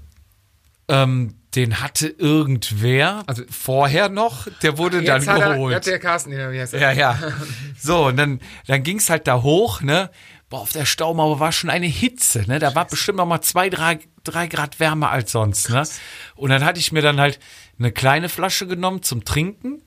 [0.87, 5.75] Ähm, den hatte irgendwer Also- vorher noch, der wurde dann Jetzt hat, er, geholt.
[5.75, 6.79] hat der Carsten, ja, wie heißt er?
[6.79, 7.19] ja, ja.
[7.79, 10.09] So, und dann, dann ging's halt da hoch, ne?
[10.49, 12.59] boah, auf der Staumauer war schon eine Hitze, ne?
[12.59, 15.83] Da war bestimmt noch mal zwei, drei, drei Grad wärmer als sonst, ne?
[16.35, 17.39] Und dann hatte ich mir dann halt
[17.79, 19.81] eine kleine Flasche genommen zum Trinken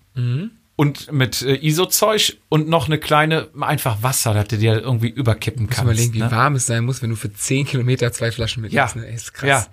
[0.77, 5.67] und mit äh, ISO-Zeug und noch eine kleine, einfach Wasser, dass du dir irgendwie überkippen
[5.67, 5.93] Muss kannst.
[5.93, 6.31] überlegen, wie ne?
[6.31, 8.97] warm es sein muss, wenn du für 10 Kilometer zwei Flaschen Ja, mitnimmst.
[8.97, 9.07] Ne?
[9.07, 9.49] Ey, Ist krass.
[9.49, 9.67] ja.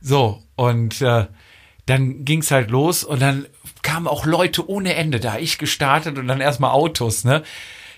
[0.00, 1.26] So, und äh,
[1.86, 3.46] dann ging's halt los und dann
[3.82, 5.38] kamen auch Leute ohne Ende da.
[5.38, 7.42] Ich gestartet und dann erstmal Autos, ne?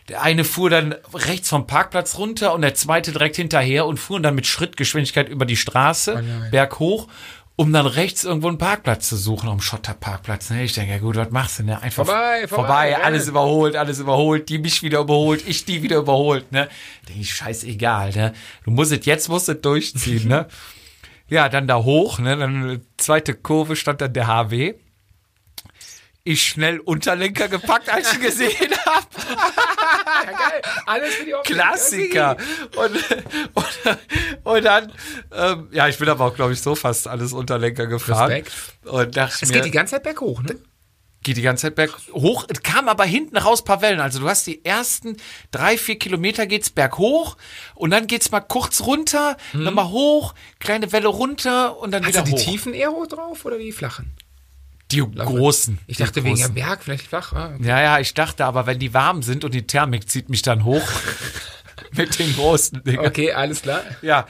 [0.08, 4.22] Der eine fuhr dann rechts vom Parkplatz runter und der zweite direkt hinterher und fuhren
[4.22, 6.50] dann mit Schrittgeschwindigkeit über die Straße, Oh nein.
[6.50, 7.08] berghoch,
[7.56, 10.50] um dann rechts irgendwo einen Parkplatz zu suchen, um Schotterparkplatz.
[10.50, 10.64] Ne?
[10.64, 11.80] Ich denke, ja gut, was machst du, ne?
[11.80, 15.96] Einfach Vorbei, vorbei, vorbei alles überholt, alles überholt, die mich wieder überholt, ich die wieder
[15.98, 16.68] überholt, ne?
[17.08, 18.32] Denke ich, scheißegal, ne?
[18.64, 20.46] Du musst es, jetzt musst du es durchziehen, ne?
[21.30, 22.36] Ja, dann da hoch, ne?
[22.36, 24.74] Dann zweite Kurve stand dann der HW.
[26.22, 28.50] Ich schnell Unterlenker gepackt, als ich gesehen
[28.86, 29.06] habe.
[30.26, 30.62] Ja, geil.
[30.86, 31.32] Alles für die.
[31.44, 32.36] Klassiker.
[32.76, 32.94] Und,
[33.54, 33.98] und,
[34.44, 34.92] und dann,
[35.32, 38.30] ähm, ja, ich bin aber auch, glaube ich, so fast alles Unterlenker gefahren.
[38.32, 38.52] Respekt.
[38.84, 40.56] Und dachte Es mir, geht die ganze Zeit berghoch, ne?
[41.22, 42.46] Geht die ganze Zeit berg hoch.
[42.48, 44.00] Es kam aber hinten raus paar Wellen.
[44.00, 45.16] Also du hast die ersten
[45.50, 47.36] drei, vier Kilometer geht's berghoch
[47.74, 52.22] und dann geht's mal kurz runter, nochmal hoch, kleine Welle runter und dann Hast wieder
[52.22, 52.38] die hoch.
[52.38, 54.14] tiefen eher hoch drauf oder die flachen?
[54.90, 55.78] Die großen.
[55.86, 56.46] Ich die dachte wegen großen.
[56.50, 57.32] am Berg, vielleicht flach.
[57.32, 57.64] Ah, okay.
[57.68, 60.64] Ja, ja, ich dachte aber, wenn die warm sind und die Thermik zieht mich dann
[60.64, 60.82] hoch
[61.92, 62.98] mit den großen Dingen.
[62.98, 63.82] okay, alles klar.
[64.02, 64.26] Ja.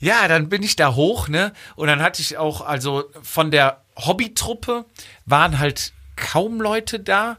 [0.00, 1.52] Ja, dann bin ich da hoch, ne?
[1.74, 4.84] Und dann hatte ich auch, also von der Hobbytruppe
[5.26, 7.36] waren halt kaum Leute da.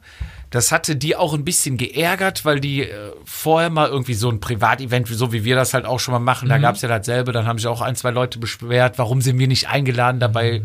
[0.52, 4.40] Das hatte die auch ein bisschen geärgert, weil die äh, vorher mal irgendwie so ein
[4.40, 7.32] Privatevent, so wie wir das halt auch schon mal machen, da gab's ja dasselbe.
[7.32, 10.20] Dann haben sich auch ein, zwei Leute beschwert, warum sind wir nicht eingeladen.
[10.20, 10.64] Dabei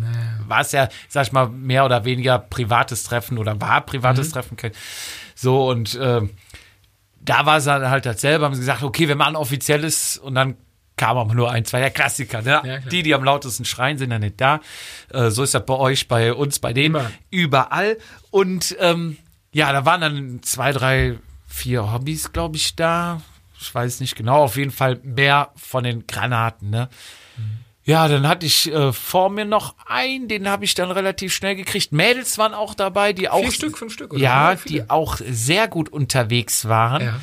[0.49, 4.57] war es ja, sag ich mal, mehr oder weniger privates Treffen oder war privates Treffen.
[4.57, 4.73] kein-
[5.35, 6.31] So und ähm,
[7.21, 10.57] da war es dann halt dasselbe, haben sie gesagt, okay, wir machen offizielles und dann
[10.97, 12.61] kam aber nur ein, zwei, der Klassiker, ne?
[12.63, 12.79] klar.
[12.91, 14.61] die, die am lautesten schreien, sind dann nicht da.
[15.11, 17.11] Äh, so ist das bei euch, bei uns, bei denen, Immer.
[17.31, 17.99] überall.
[18.31, 19.19] Und ähm,
[19.53, 21.19] ja, da waren dann zwei, drei,
[21.49, 23.21] vier Hobbys, glaube ich, da.
[23.61, 26.89] Ich weiß nicht genau, auf jeden Fall mehr von den Granaten, ne?
[27.87, 31.55] Ja, dann hatte ich äh, vor mir noch einen, den habe ich dann relativ schnell
[31.55, 31.93] gekriegt.
[31.93, 33.43] Mädels waren auch dabei, die auch.
[33.43, 34.23] Vier Stück, fünf Stück, oder?
[34.23, 37.03] Ja, Ja, die auch sehr gut unterwegs waren.
[37.03, 37.21] Ja.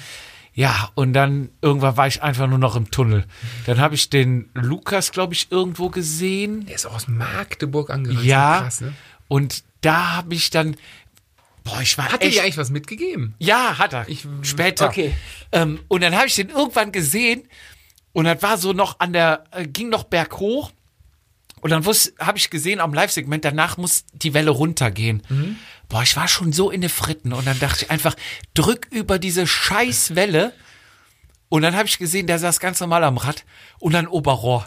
[0.53, 3.25] Ja, und dann irgendwann war ich einfach nur noch im Tunnel.
[3.65, 6.65] Dann habe ich den Lukas, glaube ich, irgendwo gesehen.
[6.65, 8.25] Der ist auch aus Magdeburg angereist.
[8.25, 8.61] Ja.
[8.61, 8.93] Krass, ne?
[9.29, 10.75] Und da habe ich dann,
[11.63, 13.33] boah, ich war Hat er dir eigentlich was mitgegeben?
[13.39, 14.09] ja, hat er.
[14.09, 14.87] Ich- Später.
[14.89, 15.13] okay.
[15.53, 17.43] Ähm, und dann habe ich den irgendwann gesehen
[18.11, 20.71] und das war so noch an der, äh, ging noch berghoch.
[21.61, 25.21] Und dann habe ich gesehen am Live-Segment, danach muss die Welle runtergehen.
[25.29, 25.55] Mhm.
[25.91, 27.33] Boah, ich war schon so in den Fritten.
[27.33, 28.15] Und dann dachte ich einfach,
[28.53, 30.53] drück über diese scheiß Welle.
[31.49, 33.43] Und dann habe ich gesehen, der saß ganz normal am Rad
[33.79, 34.65] und dann Oberrohr.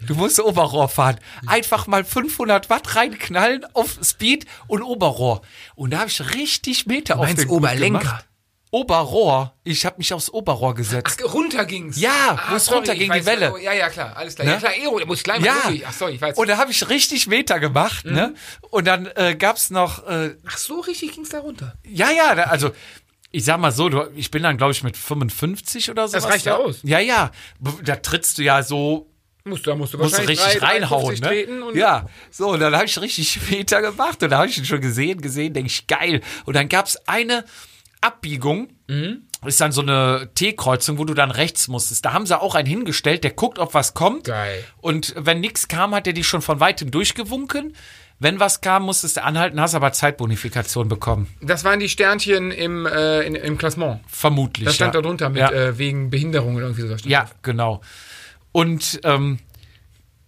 [0.00, 1.18] Du musst Oberrohr fahren.
[1.46, 5.42] Einfach mal 500 Watt reinknallen auf Speed und Oberrohr.
[5.74, 7.98] Und da habe ich richtig Meter auf meinst den Oberlenker?
[7.98, 8.26] gemacht.
[8.74, 9.54] Oberrohr.
[9.64, 11.22] Ich habe mich aufs Oberrohr gesetzt.
[11.26, 11.98] Ach, runter ging's.
[12.00, 13.52] Ja, wo es sorry, runter ging, die Welle.
[13.54, 14.46] oh, Ja, ja, klar, alles klar.
[14.46, 14.52] Ne?
[14.54, 15.54] Ja, klar, Aero, da muss ich gleich mal Ja.
[15.68, 15.86] durch.
[15.86, 16.36] Ach, sorry, ich weiß.
[16.36, 18.34] Und da habe ich richtig Meter gemacht, ne?
[18.70, 21.74] Und dann äh, gab's noch, äh, Ach so, richtig ging's da runter.
[21.84, 22.72] ja, ja, da, also
[23.30, 26.18] ich sag mal so, du, ich bin dann glaube ich mit 55 oder so.
[26.18, 26.80] reicht ja aus.
[26.82, 27.30] Ja, ja,
[27.82, 29.08] da trittst du ja so,
[29.46, 31.78] Musst, da musst du musst wahrscheinlich richtig drei- reinhauen, 53 ne?
[31.78, 34.80] ja, so und dann habe ich richtig Meter gemacht und da habe ich ihn schon
[34.80, 36.22] gesehen, gesehen, denke ich geil.
[36.46, 37.44] Und dann gab's eine
[38.04, 38.68] Abbiegung.
[38.88, 39.22] Mhm.
[39.46, 42.04] Ist dann so eine T-Kreuzung, wo du dann rechts musstest.
[42.04, 44.24] Da haben sie auch einen hingestellt, der guckt, ob was kommt.
[44.24, 44.64] Geil.
[44.80, 47.74] Und wenn nichts kam, hat er die schon von weitem durchgewunken.
[48.18, 51.28] Wenn was kam, musstest du anhalten, hast aber Zeitbonifikation bekommen.
[51.42, 54.00] Das waren die Sternchen im, äh, in, im Klassement.
[54.06, 54.66] Vermutlich.
[54.66, 55.00] Da stand ja.
[55.00, 57.02] da drunter mit Ja, äh, wegen Behinderung oder irgendwie sowas.
[57.04, 57.34] ja drauf.
[57.42, 57.80] genau.
[58.52, 59.40] Und ähm,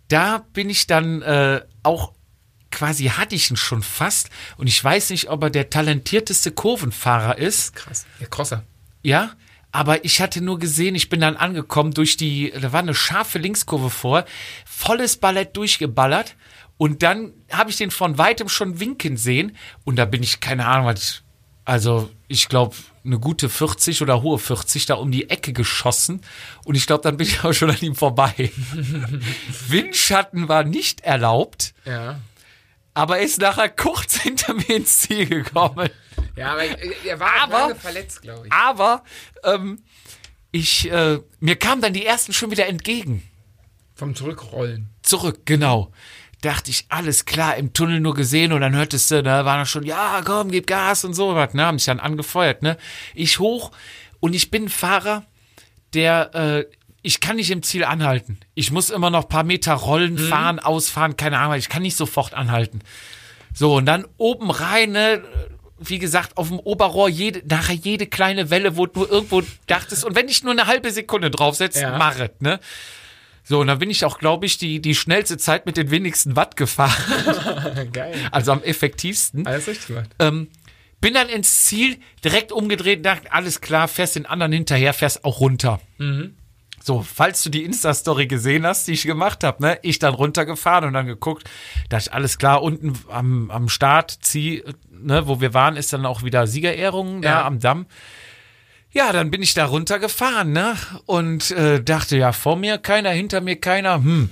[0.09, 2.13] da bin ich dann äh, auch
[2.77, 4.29] quasi hatte ich ihn schon fast.
[4.59, 7.75] Und ich weiß nicht, ob er der talentierteste Kurvenfahrer ist.
[7.75, 8.07] Krass.
[8.21, 8.65] Ja, Crosser.
[9.03, 9.33] Ja,
[9.73, 13.39] aber ich hatte nur gesehen, ich bin dann angekommen durch die, da war eine scharfe
[13.39, 14.27] Linkskurve vor,
[14.67, 16.37] volles Ballett durchgeballert
[16.77, 20.67] und dann habe ich den von weitem schon winken sehen und da bin ich, keine
[20.67, 21.23] Ahnung, was
[21.65, 26.21] also ich glaube, eine gute 40 oder hohe 40 da um die Ecke geschossen
[26.65, 28.51] und ich glaube, dann bin ich auch schon an ihm vorbei.
[29.69, 32.21] Windschatten war nicht erlaubt, Ja.
[32.97, 35.91] Aber er ist nachher kurz hinter mir ins Ziel gekommen.
[36.35, 38.53] Ja, aber äh, er war Aber- lange verletzt, glaube ich.
[38.53, 39.05] Aber
[39.45, 39.83] ähm,
[40.51, 43.23] ich, äh, mir kamen dann die ersten schon wieder entgegen.
[43.95, 44.89] Vom Zurückrollen.
[45.03, 45.93] Zurück, genau.
[46.43, 49.67] Dachte ich, alles klar, im Tunnel nur gesehen und dann hörtest du, da war dann
[49.67, 52.77] schon, ja, komm, gib Gas und so was, ne, haben mich dann angefeuert, ne.
[53.15, 53.73] Ich hoch
[54.21, 55.25] und ich bin ein Fahrer,
[55.95, 56.65] der, äh,
[57.07, 58.39] ich kann nicht im Ziel anhalten.
[58.55, 60.29] Ich muss immer noch ein paar Meter rollen, Mhm.
[60.29, 62.81] fahren, ausfahren, keine Ahnung, ich kann nicht sofort anhalten.
[63.55, 65.23] So, und dann oben rein, ne,
[65.79, 70.17] wie gesagt, auf dem Oberrohr jede, nachher jede kleine Welle, wo du irgendwo dachtest, und
[70.17, 71.97] wenn ich nur eine halbe Sekunde draufsetze, Ja.
[71.99, 72.61] mach es, ne?
[73.45, 76.35] So, und dann bin ich auch, glaube ich, die, die schnellste Zeit mit den wenigsten
[76.35, 76.93] Watt gefahren,
[77.93, 78.15] Geil.
[78.33, 79.47] also am effektivsten.
[79.47, 80.11] Alles richtig gemacht.
[80.19, 80.49] Ähm,
[81.01, 85.41] bin dann ins Ziel, direkt umgedreht, dachte, alles klar, fährst den anderen hinterher, fährst auch
[85.41, 85.81] runter.
[86.87, 90.85] So, falls du die Insta-Story gesehen hast, die ich gemacht habe, ne, ich dann runtergefahren
[90.85, 91.51] und dann geguckt,
[91.89, 96.07] dachte ich, alles klar, unten am, am Start, zieh, ne, wo wir waren, ist dann
[96.07, 97.45] auch wieder Siegerehrung da Ja.
[97.45, 97.87] am Damm.
[98.93, 100.77] Ja, dann bin ich da runtergefahren, ne?
[101.07, 104.31] Und äh, dachte, ja, vor mir keiner, hinter mir keiner, hm.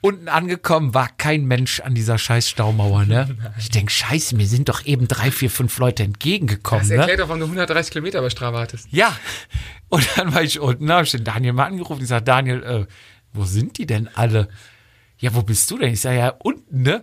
[0.00, 3.36] Unten angekommen war kein Mensch an dieser scheiß Staumauer, ne?
[3.58, 6.96] Ich denk, scheiße, mir sind doch eben drei, vier, fünf Leute entgegengekommen, Das ne?
[6.98, 8.86] erklärt doch, warum du 130 Kilometer bei Strava hattest.
[8.92, 9.16] Ja.
[9.88, 12.02] Und dann war ich unten, habe ich den Daniel mal angerufen.
[12.02, 12.86] Ich sage, Daniel, äh,
[13.32, 14.48] wo sind die denn alle?
[15.18, 15.92] Ja, wo bist du denn?
[15.94, 17.02] Ich sage, ja, unten, ne?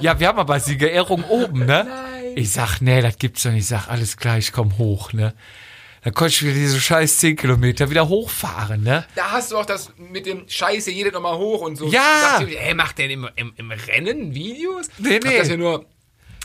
[0.00, 1.86] Ja, wir haben aber Siegerehrung oben, ne?
[2.36, 3.60] Ich sag, nee, das gibt's doch nicht.
[3.60, 5.34] Ich sag, alles klar, ich komm hoch, ne?
[6.04, 9.04] Dann konnte ich wieder diese scheiß 10 Kilometer wieder hochfahren, ne?
[9.14, 11.88] Da hast du auch das mit dem Scheiße, jede nochmal hoch und so.
[11.88, 12.42] Ja.
[12.46, 14.88] Ich, Ey, macht der im, im, im Rennen Videos?
[14.98, 15.38] Nee, Hab nee.
[15.38, 15.86] das ja nur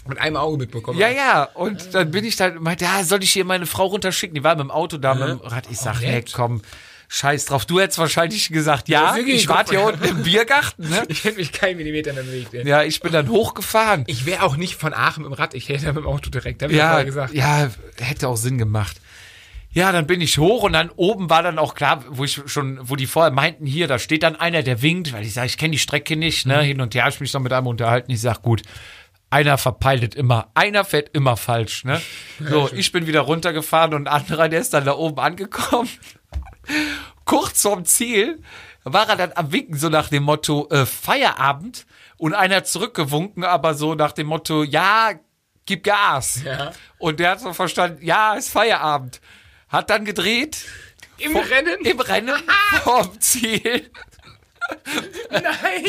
[0.07, 0.97] mit einem Auge mitbekommen.
[0.97, 4.33] Ja, ja, und dann bin ich dann, meinte, ja, soll ich hier meine Frau runterschicken?
[4.33, 5.67] Die war mit dem Auto da mit dem Rad.
[5.69, 6.31] Ich sag, Oh, nett.
[6.33, 6.61] komm,
[7.09, 7.65] scheiß drauf.
[7.65, 11.03] Du hättest wahrscheinlich gesagt, ja, Ja, ich warte hier unten im Biergarten, ne?
[11.09, 12.53] Ich hätte mich keinen Millimeter mehr bewegt.
[12.53, 12.65] Ey.
[12.65, 14.05] Ja, ich bin dann hochgefahren.
[14.07, 16.63] Ich wäre auch nicht von Aachen mit dem Rad, ich hätte mit dem Auto direkt.
[16.63, 17.33] Hab ich Ja, vorher gesagt.
[17.33, 18.95] ja, hätte auch Sinn gemacht.
[19.71, 22.79] Ja, dann bin ich hoch und dann oben war dann auch klar, wo ich schon,
[22.81, 25.57] wo die vorher meinten, hier, da steht dann einer, der winkt, weil ich sage, ich
[25.59, 26.51] kenne die Strecke nicht, Mhm.
[26.53, 28.11] ne, hin und her, ich mich noch mit einem unterhalten.
[28.11, 28.63] Ich sag, gut,
[29.29, 32.01] einer verpeilt immer, einer fährt immer falsch, ne.
[32.39, 35.89] So, ich bin wieder runtergefahren und ein anderer, der ist dann da oben angekommen.
[37.25, 38.41] Kurz vorm Ziel
[38.83, 41.85] war er dann am Winken, so nach dem Motto, äh, Feierabend
[42.17, 45.11] und einer zurückgewunken, aber so nach dem Motto, ja,
[45.65, 46.41] gib Gas.
[46.43, 46.71] Ja.
[46.97, 49.21] Und der hat so verstanden, ja, ist Feierabend.
[49.69, 50.65] Hat dann gedreht.
[51.17, 51.85] Im Rennen?
[51.85, 52.35] Im Rennen
[52.83, 53.89] vom Ziel.
[55.31, 55.85] Nein!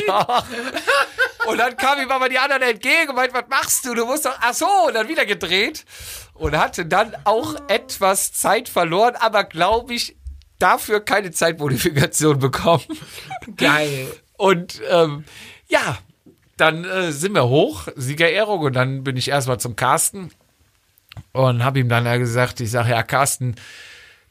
[1.47, 3.95] Und dann kam ihm aber die anderen entgegen und meinte, was machst du?
[3.95, 5.85] Du musst doch, ach so, und dann wieder gedreht.
[6.35, 10.17] Und hatte dann auch etwas Zeit verloren, aber glaube ich,
[10.59, 12.85] dafür keine Zeitmodifikation bekommen.
[13.57, 14.09] Geil.
[14.37, 15.25] Und ähm,
[15.69, 15.99] ja,
[16.57, 20.31] dann äh, sind wir hoch, Siegerehrung, und dann bin ich erstmal zum Carsten
[21.33, 23.55] und habe ihm dann ja gesagt, ich sage, ja, Carsten,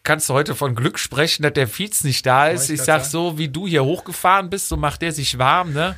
[0.03, 2.69] kannst du heute von Glück sprechen, dass der Fietz nicht da ist?
[2.69, 5.95] ich Ich sag, so wie du hier hochgefahren bist, so macht der sich warm, ne?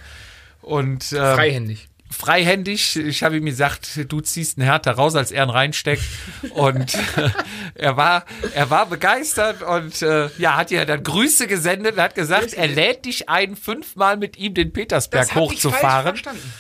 [0.62, 1.90] Und ähm, Freihändig.
[2.12, 2.96] freihändig.
[2.96, 6.04] Ich habe ihm gesagt, du ziehst einen härter raus, als er ihn reinsteckt.
[6.52, 7.30] Und äh,
[7.76, 12.14] er war, er war begeistert und äh, ja, hat ihr dann Grüße gesendet und hat
[12.14, 16.04] gesagt, er lädt dich ein, fünfmal mit ihm den Petersberg ich falsch hochzufahren.
[16.04, 16.54] verstanden.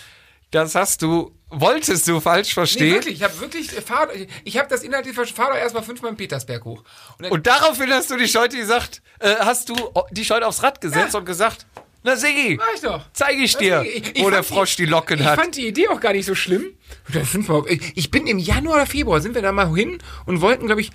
[0.51, 2.93] Das hast du, wolltest du falsch Nee, verstehen.
[2.93, 4.07] wirklich, ich habe wirklich, äh, fahr,
[4.43, 6.83] ich habe das inhaltlich verstanden, fahr doch erstmal fünfmal im Petersberg hoch.
[7.19, 9.75] Und und daraufhin hast du dich heute gesagt, äh, hast du
[10.11, 11.65] dich heute aufs Rad gesetzt und gesagt,
[12.03, 13.05] na Sigi, mach ich doch.
[13.13, 15.39] zeige ich dir, Ich- ich wo der Frosch die Locken ich hat.
[15.39, 16.65] fand die Idee auch gar nicht so schlimm.
[17.67, 20.81] Ich ich bin im Januar oder Februar, sind wir da mal hin und wollten, glaube
[20.81, 20.91] ich,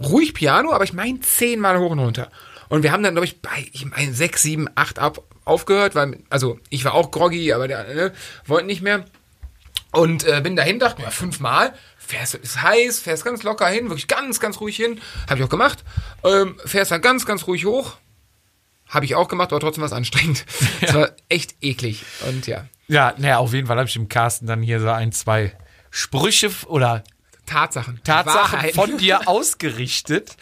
[0.00, 2.30] ruhig Piano, aber ich meine zehnmal hoch und runter.
[2.68, 6.18] Und wir haben dann, glaube ich, bei ich mein, sechs, sieben, acht ab aufgehört, weil,
[6.30, 8.12] also ich war auch groggy, aber der, ne,
[8.46, 9.04] wollten nicht mehr.
[9.92, 14.08] Und äh, bin dahin, dachte mir, fünfmal, fährst, ist heiß, fährst ganz locker hin, wirklich
[14.08, 15.00] ganz, ganz ruhig hin.
[15.28, 15.84] Habe ich auch gemacht.
[16.24, 17.96] Ähm, fährst dann ganz, ganz ruhig hoch.
[18.88, 20.44] Habe ich auch gemacht, aber trotzdem was anstrengend.
[20.80, 22.04] Es war echt eklig.
[22.28, 25.12] Und ja, Ja, naja, auf jeden Fall habe ich dem Carsten dann hier so ein,
[25.12, 25.56] zwei
[25.90, 27.04] Sprüche oder
[27.46, 28.00] Tatsachen.
[28.04, 28.74] Tatsachen Wahrheiten.
[28.74, 30.36] von dir ausgerichtet.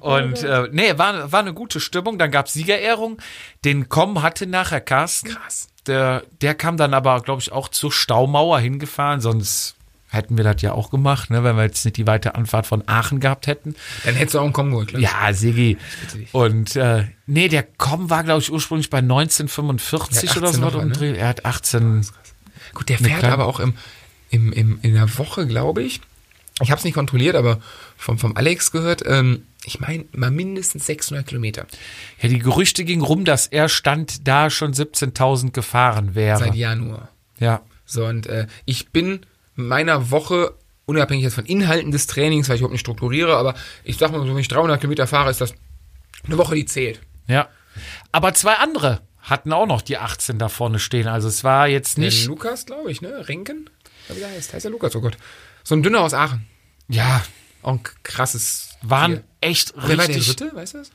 [0.00, 2.18] Und äh, nee, war, war eine gute Stimmung.
[2.18, 3.18] Dann gab Siegerehrung.
[3.64, 5.30] Den Com hatte nachher Carsten.
[5.30, 5.68] Krass.
[5.86, 9.74] Der, der kam dann aber, glaube ich, auch zur Staumauer hingefahren, sonst
[10.10, 12.82] hätten wir das ja auch gemacht, ne, wenn wir jetzt nicht die weite Anfahrt von
[12.86, 13.74] Aachen gehabt hätten.
[14.04, 15.00] Dann hättest du auch einen Kommen geholt, ich.
[15.00, 15.76] Ja, Sigi.
[16.32, 20.70] Und äh, nee, der Com war, glaube ich, ursprünglich bei 1945 Ja, oder 18 so.
[20.70, 21.16] noch, ne?
[21.16, 22.06] Er hat 18.
[22.74, 23.74] Gut, der fährt aber auch im,
[24.30, 26.00] im, im, in der Woche, glaube ich.
[26.60, 27.60] Ich habe es nicht kontrolliert, aber
[27.96, 31.66] vom, vom Alex gehört, ähm, ich meine mal mindestens 600 Kilometer
[32.20, 36.38] Ja, die Gerüchte gingen rum, dass er Stand da schon 17.000 gefahren wäre.
[36.38, 37.10] seit Januar.
[37.38, 37.62] Ja.
[37.86, 39.20] So, und äh, ich bin
[39.54, 40.54] meiner Woche,
[40.86, 43.54] unabhängig jetzt von Inhalten des Trainings, weil ich überhaupt nicht strukturiere, aber
[43.84, 45.54] ich sag mal wenn ich 300 Kilometer fahre, ist das
[46.24, 47.00] eine Woche, die zählt.
[47.26, 47.48] Ja.
[48.12, 51.06] Aber zwei andere hatten auch noch die 18 da vorne stehen.
[51.06, 52.26] Also es war jetzt Der nicht.
[52.26, 53.28] Lukas, glaube ich, ne?
[53.28, 53.68] Renken?
[54.08, 54.54] Wie der heißt.
[54.54, 55.18] Heißt der Lukas, oh Gott.
[55.68, 56.46] So ein Dünner aus Aachen.
[56.88, 57.22] Ja,
[57.60, 58.70] Auch ein krasses.
[58.80, 59.24] Waren Tier.
[59.42, 60.34] echt Wer war der richtig.
[60.36, 60.56] dritte?
[60.56, 60.90] Weißt du das?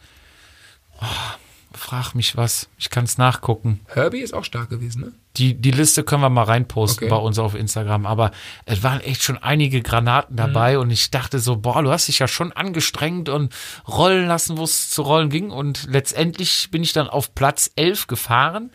[1.76, 2.70] Frag mich was.
[2.80, 3.82] Ich kann es nachgucken.
[3.88, 5.12] Herbie ist auch stark gewesen, ne?
[5.38, 7.16] Die, die Liste können wir mal reinposten Okay.
[7.16, 8.08] bei uns auf Instagram.
[8.08, 8.32] Aber
[8.66, 12.18] es waren echt schon einige Granaten dabei und ich dachte so, boah, du hast dich
[12.18, 13.54] ja schon angestrengt und
[13.88, 15.52] rollen lassen, wo es zu rollen ging.
[15.52, 18.72] Und letztendlich bin ich dann auf Platz 11 gefahren.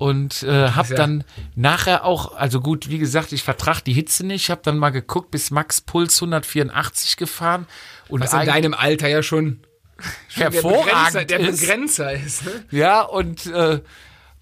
[0.00, 1.24] Und äh, habe ja- dann
[1.54, 4.44] nachher auch, also gut, wie gesagt, ich vertrag die Hitze nicht.
[4.44, 7.66] Ich habe dann mal geguckt, bis Max Puls 184 gefahren.
[8.08, 9.60] Und Was in deinem Alter ja schon
[10.30, 11.60] hervorragend der Begrenzer, der ist.
[11.60, 12.44] Begrenzer ist.
[12.46, 12.64] Ne?
[12.70, 13.82] Ja, und äh,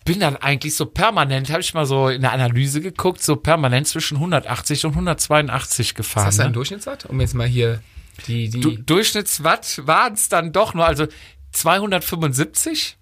[0.04, 3.88] bin dann eigentlich so permanent, habe ich mal so in der Analyse geguckt, so permanent
[3.88, 6.26] zwischen 180 und 182 gefahren.
[6.26, 6.52] Hast du ne?
[6.52, 7.06] Durchschnittswatt?
[7.06, 7.82] Um jetzt mal hier
[8.28, 11.08] die, die du Durchschnittswatt waren es dann doch nur, also
[11.50, 12.96] 275.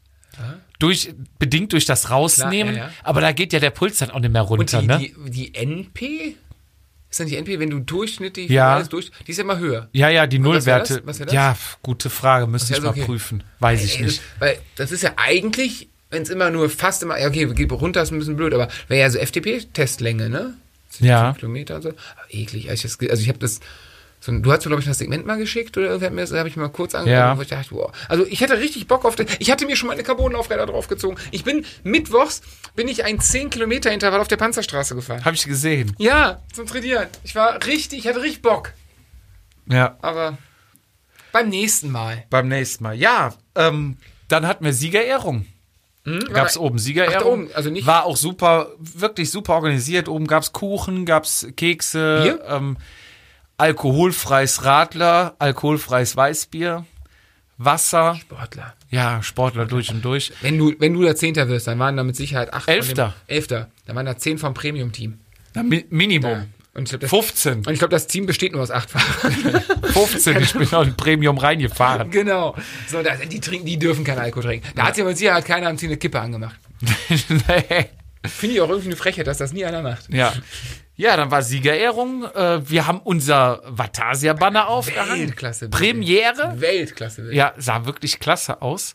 [0.78, 2.90] Durch, bedingt durch das Rausnehmen, ja, ja.
[3.02, 4.98] aber da geht ja der Puls dann auch nicht mehr und runter, die, ne?
[4.98, 6.36] die, die NP?
[7.08, 8.74] Ist dann die NP, wenn du durchschnittlich Ja.
[8.74, 9.88] alles durch, die ist ja immer höher.
[9.92, 11.00] ja, ja, die Nullwerte.
[11.00, 11.18] das?
[11.18, 11.32] Das?
[11.32, 12.96] Ja, gute Frage, müsste ich mal das?
[12.96, 13.04] Okay.
[13.06, 13.42] prüfen.
[13.60, 14.18] Weiß ich Ey, nicht.
[14.18, 17.72] Das, weil das ist ja eigentlich, wenn es immer nur fast immer, ja, okay, geht
[17.72, 20.54] runter, ist ein bisschen blöd, aber wäre ja so FTP-Testlänge, ne?
[21.00, 21.32] Ja.
[21.34, 21.88] Kilometer und so.
[21.90, 21.98] Aber
[22.30, 22.68] eklig.
[22.68, 23.60] ich das Also ich habe das.
[24.18, 26.32] So, du hast mir, glaube ich, das Segment mal geschickt oder irgendwer hat mir das,
[26.32, 27.36] habe ich mal kurz angeguckt, Ja.
[27.36, 27.92] wo ich dachte, wow.
[28.08, 29.26] Also ich hatte richtig Bock auf das.
[29.38, 31.18] Ich hatte mir schon mal eine Carbonlaufräder draufgezogen.
[31.30, 32.40] Ich bin mittwochs
[32.74, 35.24] bin ich ein 10 Kilometer Intervall auf der Panzerstraße gefahren.
[35.24, 35.94] Habe ich gesehen.
[35.98, 37.06] Ja, zum Trainieren.
[37.24, 38.72] Ich war richtig, ich hatte richtig Bock.
[39.66, 39.96] Ja.
[40.02, 40.38] Aber
[41.32, 42.24] beim nächsten Mal.
[42.30, 42.94] Beim nächsten Mal.
[42.96, 43.96] Ja, ähm,
[44.28, 45.46] dann hatten wir Siegerehrung.
[46.32, 47.32] Gab es oben Ach, Siegerehrung.
[47.32, 50.08] oben, also nicht- War auch super, wirklich super organisiert.
[50.08, 52.44] Oben gab es Kuchen, gab es Kekse, Bier?
[52.48, 52.76] ähm,
[53.58, 56.84] alkoholfreies Radler, alkoholfreies Weißbier,
[57.58, 58.16] Wasser.
[58.20, 58.74] Sportler.
[58.90, 60.32] Ja, Sportler durch und durch.
[60.42, 62.64] Wenn du, wenn du da Zehnter wirst, dann waren da mit Sicherheit acht.
[62.64, 63.14] von dem- Elfter.
[63.26, 63.70] Elfter.
[63.86, 65.18] Dann waren da zehn vom Premium-Team.
[65.64, 66.46] Mi Minimum.
[66.74, 67.54] Und ich glaube, das, 15.
[67.66, 69.62] und ich glaub, das Team besteht nur aus acht Fahrern.
[69.94, 70.36] 15.
[70.42, 72.10] Ich bin noch in Premium reingefahren.
[72.10, 72.54] genau.
[72.86, 74.68] So, das, die, trinken, die dürfen keinen Alkohol trinken.
[74.74, 76.56] Da hat sich aber mit Sicherheit keiner am Ziel eine Kippe angemacht.
[77.08, 77.86] nee.
[78.26, 80.12] Finde ich auch irgendwie eine Frechheit, dass das nie einer macht.
[80.12, 80.34] Ja.
[80.96, 82.24] Ja, dann war Siegerehrung.
[82.24, 85.20] Äh, wir haben unser Vatasia-Banner aufgehangen.
[85.20, 85.68] Weltklasse.
[85.68, 86.54] Premiere.
[86.58, 87.32] Weltklasse.
[87.32, 88.94] Ja, sah wirklich klasse aus.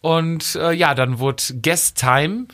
[0.00, 2.46] Und äh, ja, dann wurde Guest Time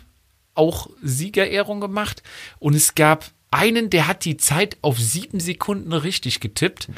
[0.55, 2.23] auch Siegerehrung gemacht.
[2.59, 6.89] Und es gab einen, der hat die Zeit auf sieben Sekunden richtig getippt.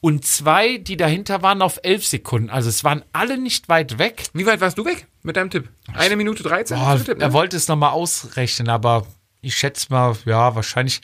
[0.00, 2.50] Und zwei, die dahinter waren, auf elf Sekunden.
[2.50, 4.24] Also es waren alle nicht weit weg.
[4.32, 5.68] Wie weit warst du weg mit deinem Tipp?
[5.92, 6.78] Eine Minute 13?
[6.78, 7.34] Boah, du getippt, er ne?
[7.34, 9.06] wollte es nochmal ausrechnen, aber
[9.40, 11.00] ich schätze mal, ja, wahrscheinlich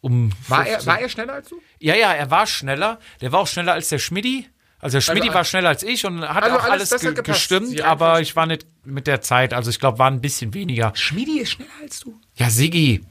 [0.00, 0.30] um.
[0.48, 0.86] war, er, 15.
[0.86, 1.60] war er schneller als du?
[1.78, 2.98] Ja, ja, er war schneller.
[3.20, 4.48] Der war auch schneller als der Schmidti.
[4.78, 7.00] Also der Schmidti Also, war schneller als ich und hat also auch alles- alles, hat
[7.02, 7.38] ge gepasst.
[7.38, 9.52] gestimmt, Die aber ich war nicht mit der Zeit.
[9.52, 10.92] Also ich glaube, war ein bisschen weniger.
[10.94, 12.18] Schmidi ist schneller als du.
[12.36, 13.02] Ja, Sigi,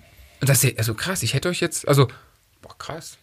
[0.41, 1.21] Und das ist also krass.
[1.21, 2.07] Ich hätte euch jetzt, also,
[2.63, 3.19] boah, krass.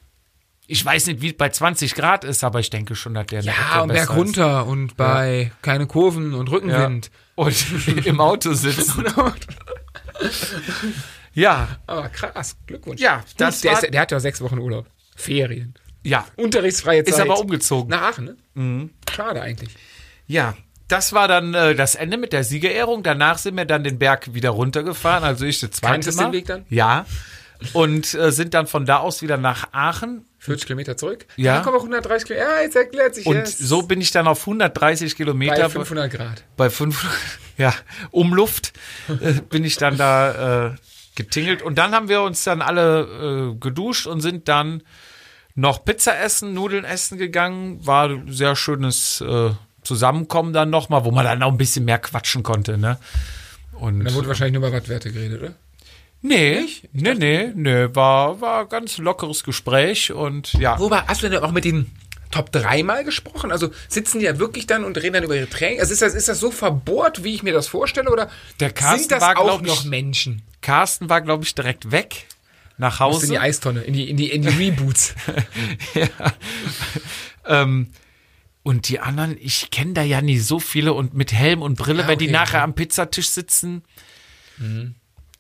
[0.69, 3.41] ich weiß nicht, wie es bei 20 Grad ist, aber ich denke schon, dass der
[3.43, 6.53] Ja, und Berg runter und bei keine Kurven und ist.
[6.53, 6.57] Ja.
[6.59, 7.11] Rückenwind.
[7.35, 7.67] Und
[8.07, 9.05] im Auto sitzen.
[11.37, 13.01] ja, Aber krass, Glückwunsch.
[13.01, 14.87] Ja, das der, war- ist, der hat ja sechs Wochen Urlaub.
[15.15, 15.75] Ferien.
[16.03, 17.15] ja, Unterrichtsfreie Zeit.
[17.15, 17.91] ist aber umgezogen.
[17.91, 18.91] Nach Aachen, ne?
[19.15, 19.71] Schade eigentlich.
[20.27, 20.55] Ja,
[20.89, 23.03] das war dann äh, das Ende mit der Siegerehrung.
[23.03, 25.25] Danach sind wir dann den Berg wieder runtergefahren.
[25.25, 26.25] Also ich das zweite Kanntest Mal.
[26.27, 26.65] den Weg dann?
[26.69, 27.07] Ja.
[27.73, 30.27] Und äh, sind dann von da aus wieder nach Aachen.
[30.39, 31.27] 40 Kilometer zurück.
[31.37, 31.57] Ja.
[31.57, 32.51] Da kommen auch 130 Kilometer.
[32.57, 33.59] Ja, jetzt erklärt sich Und jetzt.
[33.59, 36.45] so bin ich dann auf 130 Kilometer bei 500 Grad.
[36.57, 37.05] bei fünf,
[37.57, 37.75] ja,
[38.13, 38.73] Umluft
[39.09, 40.75] äh, bin ich dann da äh,
[41.17, 41.63] getingelt.
[41.63, 44.83] Und dann haben wir uns dann alle äh, geduscht und sind dann
[45.55, 47.85] noch Pizza essen, Nudeln essen gegangen.
[47.85, 49.51] War ein sehr schönes äh,
[49.83, 52.99] Zusammenkommen dann nochmal, wo man dann auch ein bisschen mehr quatschen konnte, ne?
[53.73, 55.55] Und Da wurde wahrscheinlich nur über Wattwerte geredet, oder?
[56.23, 60.79] nee, nee, nee, nee, war, war ganz lockeres Gespräch und ja.
[60.81, 61.91] Wobei, hast du denn auch mit den
[62.31, 63.53] Top 3 mal gesprochen?
[63.53, 65.79] Also sitzen die ja wirklich dann und reden dann über ihre Training?
[65.81, 68.11] Also ist das, ist das so verbohrt, wie ich mir das vorstelle?
[68.11, 68.29] Oder
[68.61, 70.43] Der Carsten sind das war, auch ich, noch Menschen?
[70.67, 72.27] Carsten war, glaube ich, direkt weg
[72.77, 73.47] nach Aus in die Hause.
[73.47, 75.15] Eistonne, in die, in die, in die Reboots.
[77.49, 77.93] Ähm,
[78.65, 82.03] und die anderen, ich kenne da ja nie so viele und mit Helm und Brille,
[82.03, 82.65] Ja, wenn die okay, nachher okay.
[82.65, 83.85] am Pizzatisch sitzen,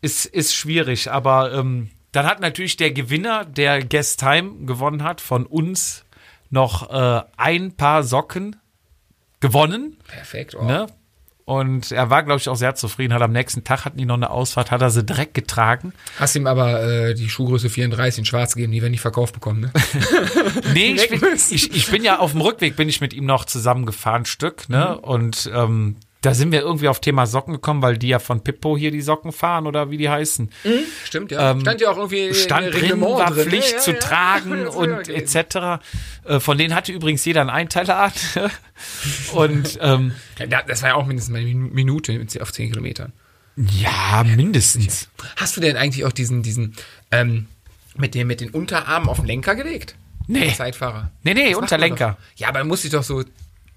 [0.00, 1.10] ist, ist schwierig.
[1.10, 6.04] Aber ähm, dann hat natürlich der Gewinner, der Guest Time gewonnen hat, von uns
[6.50, 8.54] noch äh, ein paar Socken
[9.40, 9.96] gewonnen.
[10.06, 10.54] Perfekt.
[10.54, 10.62] Oh.
[10.62, 10.86] Ne?
[11.46, 13.14] Und er war, glaube ich, auch sehr zufrieden.
[13.14, 15.92] Hat am nächsten Tag hatten die noch eine Ausfahrt, hat er sie direkt getragen.
[16.18, 19.60] Hast ihm aber äh, die Schuhgröße 34 in schwarz gegeben, die wir nicht verkauft bekommen,
[19.60, 19.72] ne?
[20.74, 21.20] Nee, ich bin,
[21.50, 24.98] ich, ich bin ja auf dem Rückweg, bin ich mit ihm noch zusammengefahren, Stück, ne?
[24.98, 28.76] Und ähm, da sind wir irgendwie auf Thema Socken gekommen, weil die ja von Pippo
[28.76, 30.50] hier die Socken fahren oder wie die heißen.
[31.04, 31.52] Stimmt, ja.
[31.52, 33.76] Ähm, stand ja auch irgendwie Stand drin, war drin, Pflicht ne?
[33.76, 33.98] Ja, zu ja.
[33.98, 35.80] tragen und etc.
[36.24, 38.12] Äh, Von denen hatte übrigens jeder einen Einteiler
[39.34, 43.12] und ähm, Ja, Das war ja auch mindestens eine Minu- Minute auf 10 Kilometern.
[43.56, 45.08] ja, mindestens.
[45.36, 46.74] Hast du denn eigentlich auch diesen, diesen,
[47.10, 47.46] ähm,
[47.96, 49.94] mit, dem, mit den Unterarmen auf den Lenker gelegt?
[50.26, 50.52] Nee.
[50.52, 51.10] Zeitfahrer.
[51.22, 52.18] Nee, nee, Das Unterlenker.
[52.36, 53.22] Ja, aber muss ich doch so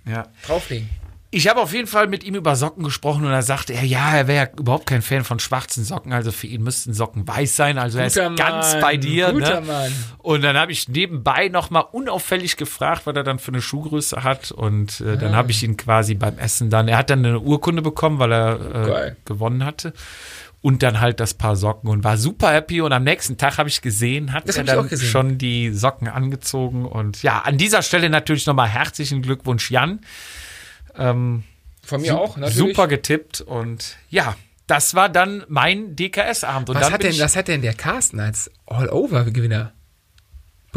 [0.05, 0.27] Ja.
[0.45, 0.89] drauflegen.
[1.31, 4.15] Ich habe auf jeden Fall mit ihm über Socken gesprochen und er sagte, er, ja,
[4.15, 7.55] er wäre ja überhaupt kein Fan von schwarzen Socken, also für ihn müssten Socken weiß
[7.55, 9.31] sein, also er ist Guter ganz Mann, bei dir.
[9.31, 9.67] guter ne?
[9.67, 9.91] Mann.
[10.17, 14.51] Und dann habe ich nebenbei nochmal unauffällig gefragt, was er dann für eine Schuhgröße hat
[14.51, 17.83] und äh, dann habe ich ihn quasi beim Essen dann, er hat dann eine Urkunde
[17.83, 19.93] bekommen, weil er äh, gewonnen hatte
[20.61, 23.69] und dann halt das Paar Socken und war super happy und am nächsten Tag habe
[23.69, 28.09] ich gesehen, hat Das er dann schon die Socken angezogen und ja, an dieser Stelle
[28.09, 29.99] natürlich nochmal herzlichen Glückwunsch Jan.
[30.97, 31.43] Ähm,
[31.83, 32.55] Von mir auch, natürlich.
[32.57, 34.35] Super getippt und ja,
[34.67, 36.69] das war dann mein DKS-Abend.
[36.69, 39.73] Was hat, denn, was hat denn der Carsten als All-Over-Gewinner?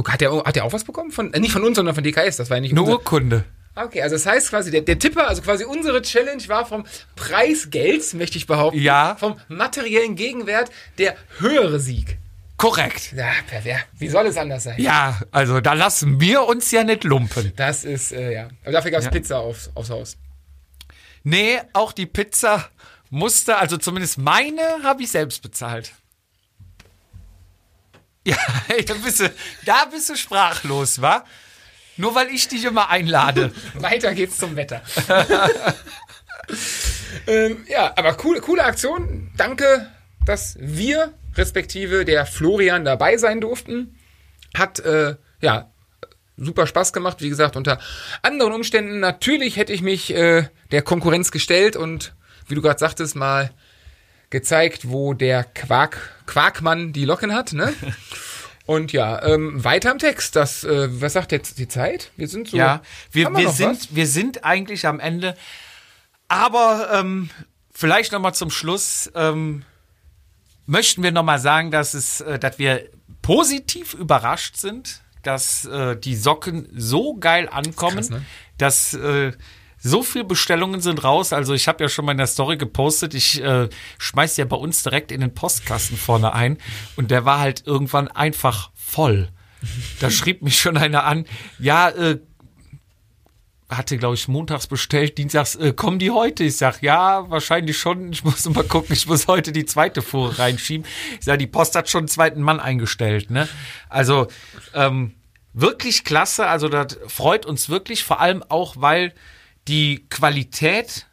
[0.09, 1.11] Hat der, hat der auch was bekommen?
[1.11, 2.39] Von, äh, nicht von uns, sondern von DKS.
[2.39, 3.45] Das war ja nicht eine Urkunde.
[3.75, 6.85] Okay, also das heißt quasi, der, der Tipper, also quasi unsere Challenge war vom
[7.17, 9.17] Preisgeld, möchte ich behaupten, Ja.
[9.19, 12.19] vom materiellen Gegenwert der höhere Sieg.
[12.57, 13.13] Korrekt.
[13.13, 13.81] Ja, pervers.
[13.99, 14.81] Wie soll es anders sein?
[14.81, 17.53] Ja, also da lassen wir uns ja nicht lumpen.
[17.57, 18.49] Das ist, äh, ja.
[18.63, 19.11] Aber dafür gab es Ja.
[19.11, 20.17] Pizza aufs, aufs Haus.
[21.25, 22.69] Nee, auch die Pizza
[23.11, 25.93] musste, also zumindest meine, habe ich selbst bezahlt.
[28.25, 28.37] Ja,
[28.87, 29.33] da bist, du,
[29.67, 31.25] da bist du sprachlos, wa?
[31.97, 33.53] Nur weil ich dich immer einlade.
[33.75, 34.81] Weiter geht's zum Wetter.
[37.27, 39.33] ähm, ja, aber coole, coole Aktion.
[39.37, 39.91] Danke,
[40.25, 43.99] dass wir, respektive der Florian, dabei sein durften.
[44.55, 45.73] Hat, äh, ja,
[46.37, 47.21] super Spaß gemacht.
[47.21, 47.79] Wie gesagt, unter
[48.23, 52.15] anderen Umständen natürlich hätte ich mich äh, der Konkurrenz gestellt und,
[52.49, 53.51] wie du gerade sagtest, mal
[54.31, 57.73] gezeigt, wo der Quark, Quarkmann die Locken hat, ne?
[58.65, 60.37] Und ja, ähm, weiter im Text.
[60.37, 62.13] Das, äh, was sagt jetzt die Zeit?
[62.17, 62.57] Wir sind so.
[62.57, 62.81] Ja,
[63.11, 63.95] wir, wir, noch sind, was?
[63.95, 65.35] wir sind eigentlich am Ende.
[66.29, 67.29] Aber ähm,
[67.73, 69.65] vielleicht noch mal zum Schluss ähm,
[70.67, 72.89] möchten wir noch mal sagen, dass es, äh, dass wir
[73.21, 78.25] positiv überrascht sind, dass äh, die Socken so geil ankommen, Krass, ne?
[78.59, 79.33] dass äh,
[79.79, 81.33] so viele Bestellungen sind raus.
[81.33, 84.57] Also ich habe ja schon mal in der Story gepostet, ich äh, schmeiß ja bei
[84.57, 86.59] uns direkt in den Postkasten vorne ein
[86.97, 89.29] und der war halt irgendwann einfach voll.
[90.01, 91.25] Da schrieb mich schon einer an,
[91.59, 92.19] ja, äh,
[93.77, 96.45] hatte, glaube ich, montags bestellt, dienstags, äh, kommen die heute?
[96.45, 98.13] Ich sag, ja, wahrscheinlich schon.
[98.13, 100.87] Ich muss mal gucken, ich muss heute die zweite Fuhre reinschieben.
[101.19, 103.49] Ich sag, die Post hat schon einen zweiten Mann eingestellt, ne?
[103.89, 104.29] Also,
[104.75, 105.15] ähm,
[105.53, 106.47] wirklich klasse.
[106.47, 109.15] Also, das freut uns wirklich, vor allem auch, weil
[109.69, 111.07] die Qualität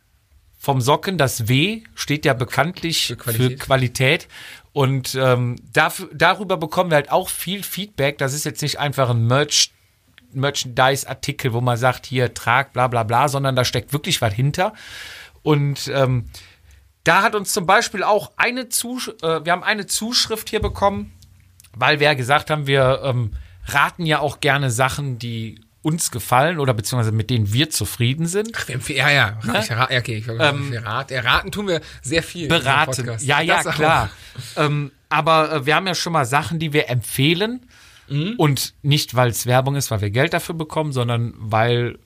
[0.58, 3.60] vom Socken, das W steht ja bekanntlich für Qualität.
[3.60, 4.28] Qualität.
[4.74, 8.18] Und ähm, dafür, darüber bekommen wir halt auch viel Feedback.
[8.18, 9.72] Das ist jetzt nicht einfach ein Merch
[10.34, 14.74] Merchandise-Artikel, wo man sagt, hier trag, bla bla bla, sondern da steckt wirklich was hinter.
[15.44, 16.26] Und ähm,
[17.04, 21.12] da hat uns zum Beispiel auch eine Zusch äh, wir haben eine Zuschrift hier bekommen,
[21.74, 23.32] weil wir ja gesagt haben, wir ähm,
[23.66, 28.52] raten ja auch gerne Sachen, die uns gefallen oder beziehungsweise mit denen wir zufrieden sind.
[28.54, 29.40] Ach, wir empfehlen, ja, ja.
[29.62, 32.50] Ich, ra- ja, okay, ich ähm, rat, erraten tun wir sehr viel.
[32.50, 33.16] beraten.
[33.22, 34.10] Ja, ja, Das klar.
[34.58, 37.66] Ähm, aber äh, wir haben ja schon mal Sachen, die wir empfehlen.
[38.10, 38.36] Mhm.
[38.38, 41.98] Und nicht, weil es Werbung ist, weil wir Geld dafür bekommen, sondern weil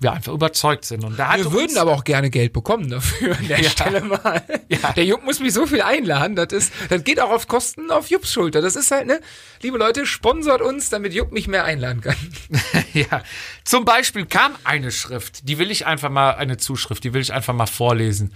[0.00, 1.04] wir einfach überzeugt sind.
[1.04, 3.70] Und da Wir würden aber auch gerne Geld bekommen dafür an der Ja.
[3.70, 4.42] Stelle mal.
[4.68, 4.92] Ja.
[4.92, 8.08] Der Jupp muss mich so viel einladen, das ist, das geht auch auf Kosten auf
[8.08, 8.62] Jupps Schulter.
[8.62, 9.20] Das ist halt, ne,
[9.62, 12.16] liebe Leute, sponsort uns, damit Jupp mich mehr einladen kann.
[12.94, 13.22] ja,
[13.64, 17.32] zum Beispiel kam eine Schrift, die will ich einfach mal, eine Zuschrift, die will ich
[17.32, 18.32] einfach mal vorlesen.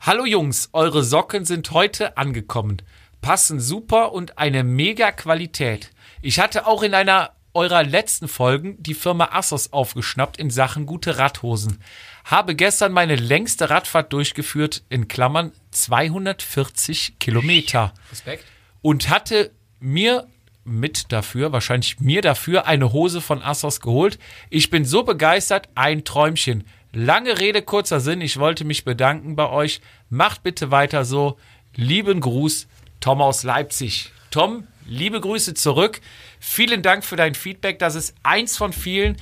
[0.00, 2.78] Hallo Jungs, eure Socken sind heute angekommen.
[3.20, 5.90] Passen super und eine mega Qualität.
[6.24, 11.18] Ich hatte auch in einer eurer letzten Folgen die Firma Assos aufgeschnappt in Sachen gute
[11.18, 11.82] Radhosen.
[12.24, 18.44] Habe gestern meine längste Radfahrt durchgeführt, in Klammern 240 Kilometer Respekt.
[18.82, 19.50] und hatte
[19.80, 20.28] mir
[20.64, 24.20] mit dafür, wahrscheinlich mir dafür, eine Hose von Assos geholt.
[24.48, 26.64] Ich bin so begeistert, ein Träumchen.
[26.92, 28.20] Lange Rede, kurzer Sinn.
[28.20, 29.80] Ich wollte mich bedanken bei euch.
[30.08, 31.36] Macht bitte weiter so.
[31.74, 32.68] Lieben Gruß,
[33.00, 34.12] Tom aus Leipzig.
[34.30, 36.00] Tom, liebe Grüße zurück.
[36.40, 37.78] Vielen Dank für dein Feedback.
[37.78, 39.16] Das ist eins von vielen.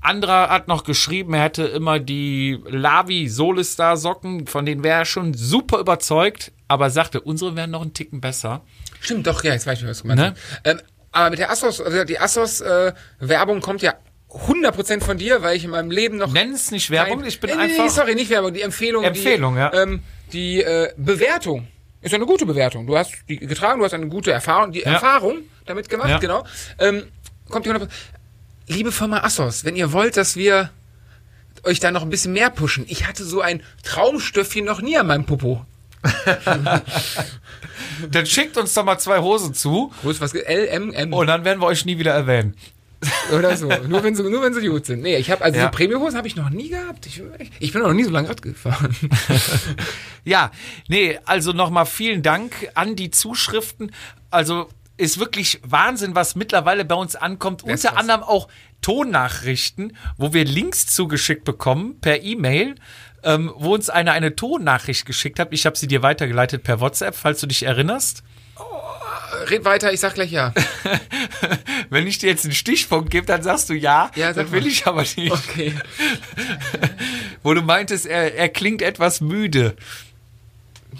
[0.00, 5.04] Anderer hat noch geschrieben, er hätte immer die Lavi Solistar Socken, von denen wäre er
[5.06, 8.60] schon super überzeugt, aber sagte, unsere wären noch einen Ticken besser.
[9.00, 10.22] Stimmt, doch, ja, jetzt weiß ich, was du meinst.
[10.22, 10.34] Ne?
[10.64, 13.94] Ähm, aber mit der Assos, also die Assos-Werbung kommt ja
[14.30, 17.40] 100% von dir, weil ich in meinem Leben noch Nenn es nicht Werbung, Nein, ich
[17.40, 17.84] bin nee, einfach.
[17.84, 19.04] Nee, sorry, nicht Werbung, die Empfehlung.
[19.04, 19.72] Empfehlung, die, ja.
[19.72, 20.02] Ähm,
[20.32, 21.68] die äh, Bewertung
[22.04, 22.86] ist eine gute Bewertung.
[22.86, 26.18] Du hast die getragen, du hast eine gute Erfahrung, die Erfahrung damit gemacht, Ja.
[26.18, 26.44] genau.
[26.78, 27.04] Ähm,
[27.48, 27.88] kommt die 100%.
[28.66, 30.70] Liebe Firma Assos, wenn ihr wollt, dass wir
[31.64, 32.84] euch da noch ein bisschen mehr pushen.
[32.88, 35.64] Ich hatte so ein Traumstöffchen noch nie an meinem Popo.
[38.10, 40.34] Dann schickt uns doch mal zwei Hosen zu Wo ist was?
[40.34, 42.54] L, M, M und dann werden wir euch nie wieder erwähnen.
[43.36, 43.68] Oder so.
[43.88, 45.02] nur, wenn sie, nur wenn sie gut sind.
[45.02, 45.64] Nee, ich habe also Ja.
[45.66, 47.06] so Premiumhosen habe ich noch nie gehabt.
[47.06, 47.22] Ich,
[47.60, 48.94] ich bin noch nie so lange Rad gefahren.
[50.26, 50.50] Ja,
[50.88, 53.92] nee, also nochmal vielen Dank an die Zuschriften.
[54.30, 57.62] Also ist wirklich Wahnsinn, was mittlerweile bei uns ankommt.
[57.62, 58.48] ist Unter anderem auch
[58.80, 62.76] Tonnachrichten, wo wir Links zugeschickt bekommen per E-Mail,
[63.22, 65.48] ähm, wo uns einer eine Tonnachricht geschickt hat.
[65.52, 68.22] Ich habe sie dir weitergeleitet per WhatsApp, falls du dich erinnerst.
[69.50, 70.52] Red weiter, ich sag gleich ja.
[71.90, 74.10] Wenn ich dir jetzt einen Stichpunkt gebe, dann sagst du ja.
[74.14, 74.66] Ja, das will mal.
[74.68, 75.30] ich aber nicht.
[75.32, 75.74] Okay.
[77.42, 79.76] Wo du meintest, er, er klingt etwas müde.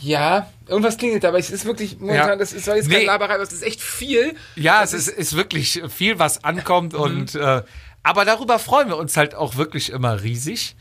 [0.00, 2.36] Ja, irgendwas klingelt aber es ist wirklich momentan, Ja.
[2.36, 2.94] das ist jetzt Nee.
[2.94, 4.34] keine Laberei, aber es ist echt viel.
[4.56, 7.62] Ja, es ist, ist wirklich viel, was ankommt und äh,
[8.02, 10.74] aber darüber freuen wir uns halt auch wirklich immer riesig.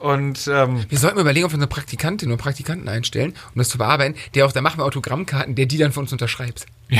[0.00, 3.68] Und ähm, Wir sollten mal überlegen, ob wir eine Praktikantin oder Praktikanten einstellen, um das
[3.68, 6.64] zu bearbeiten, der auch, da machen wir Autogrammkarten, der die dann von uns unterschreibt.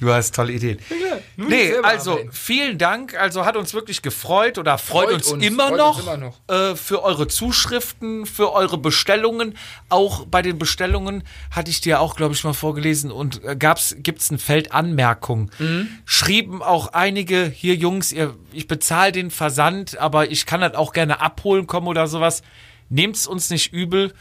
[0.00, 0.78] du hast tolle Ideen.
[1.36, 3.18] nur nee, also vielen Dank.
[3.18, 6.16] Also hat uns wirklich gefreut oder freut, Freut uns, uns, immer, freut noch, uns immer
[6.16, 6.40] noch.
[6.48, 9.56] Äh, für eure Zuschriften, für eure Bestellungen.
[9.88, 13.94] Auch bei den Bestellungen hatte ich dir auch, glaube ich, mal vorgelesen und äh, gab's
[13.98, 15.50] gibt's ein Feld Anmerkungen.
[15.58, 15.88] Mhm.
[16.04, 20.92] Schrieben auch einige hier Jungs, ihr, ich bezahle den Versand, aber ich kann das auch
[20.92, 22.42] gerne abholen kommen oder sowas.
[22.88, 24.12] Nehmt's uns nicht übel.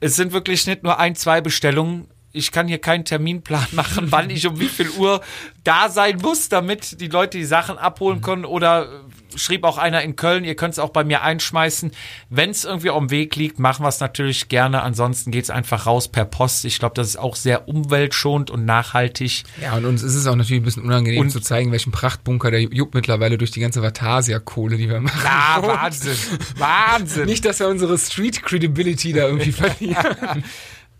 [0.00, 2.08] Es sind wirklich nicht nur ein, zwei Bestellungen.
[2.36, 5.22] Ich kann hier keinen Terminplan machen, wann ich um wie viel Uhr
[5.64, 8.44] da sein muss, damit die Leute die Sachen abholen können.
[8.44, 11.90] Oder äh, schrieb auch einer in Köln, ihr könnt es auch bei mir einschmeißen.
[12.30, 14.82] Wenn es irgendwie am Weg liegt, machen wir es natürlich gerne.
[14.82, 16.64] Ansonsten geht es einfach raus per Post.
[16.64, 19.42] Ich glaube, das ist auch sehr umweltschonend und nachhaltig.
[19.60, 22.50] Ja, und uns ist es auch natürlich ein bisschen unangenehm Und- zu zeigen, welchen Prachtbunker
[22.50, 25.20] der juckt mittlerweile durch die ganze Vatasia-Kohle, die wir machen.
[25.26, 26.16] Ah, Wahnsinn.
[26.58, 27.24] Wahnsinn.
[27.26, 30.44] Nicht, dass wir unsere Street Credibility da irgendwie verlieren.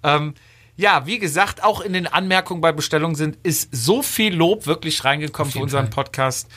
[0.03, 0.34] Ähm,
[0.77, 5.05] ja, wie gesagt, auch in den Anmerkungen bei Bestellungen sind, ist so viel Lob wirklich
[5.05, 6.05] reingekommen für unseren Fall.
[6.05, 6.49] Podcast.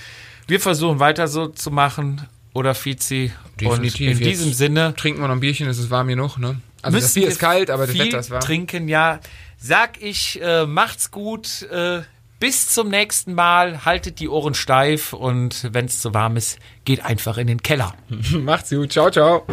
[0.47, 2.27] Wir versuchen weiter so zu machen.
[2.53, 3.31] Oder Fizi.
[3.59, 4.07] Definitiv.
[4.07, 6.59] Und in diesem Jetzt Sinne Trinken wir noch ein Bierchen, es ist warm genug, ne?
[6.81, 8.41] Also das Bier ist kalt, aber das viel Wetter ist warm.
[8.41, 9.19] trinken, ja.
[9.57, 11.63] Sag ich, äh, macht's gut.
[11.63, 12.01] Äh,
[12.39, 13.85] bis zum nächsten Mal.
[13.85, 17.93] Haltet die Ohren steif und wenn es zu warm ist, geht einfach in den Keller.
[18.31, 19.45] Macht's gut, ciao, ciao.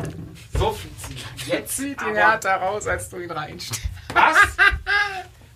[0.57, 1.51] So, Fizi.
[1.51, 3.96] Jetzt Zieht ihn härter raus, als du ihn reinsteckst.
[4.17, 4.37] Was?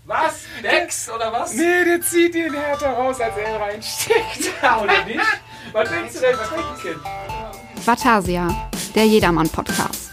[0.04, 0.34] Was?
[0.62, 1.54] Dex oder was?
[1.54, 4.50] Nee, der zieht ihn härter raus, als er reinsteckt.
[4.62, 5.20] Ja, oder nicht?
[5.72, 7.00] Was willst du denn trinken?
[7.84, 10.10] Vatasia, der Jedermann-Podcast.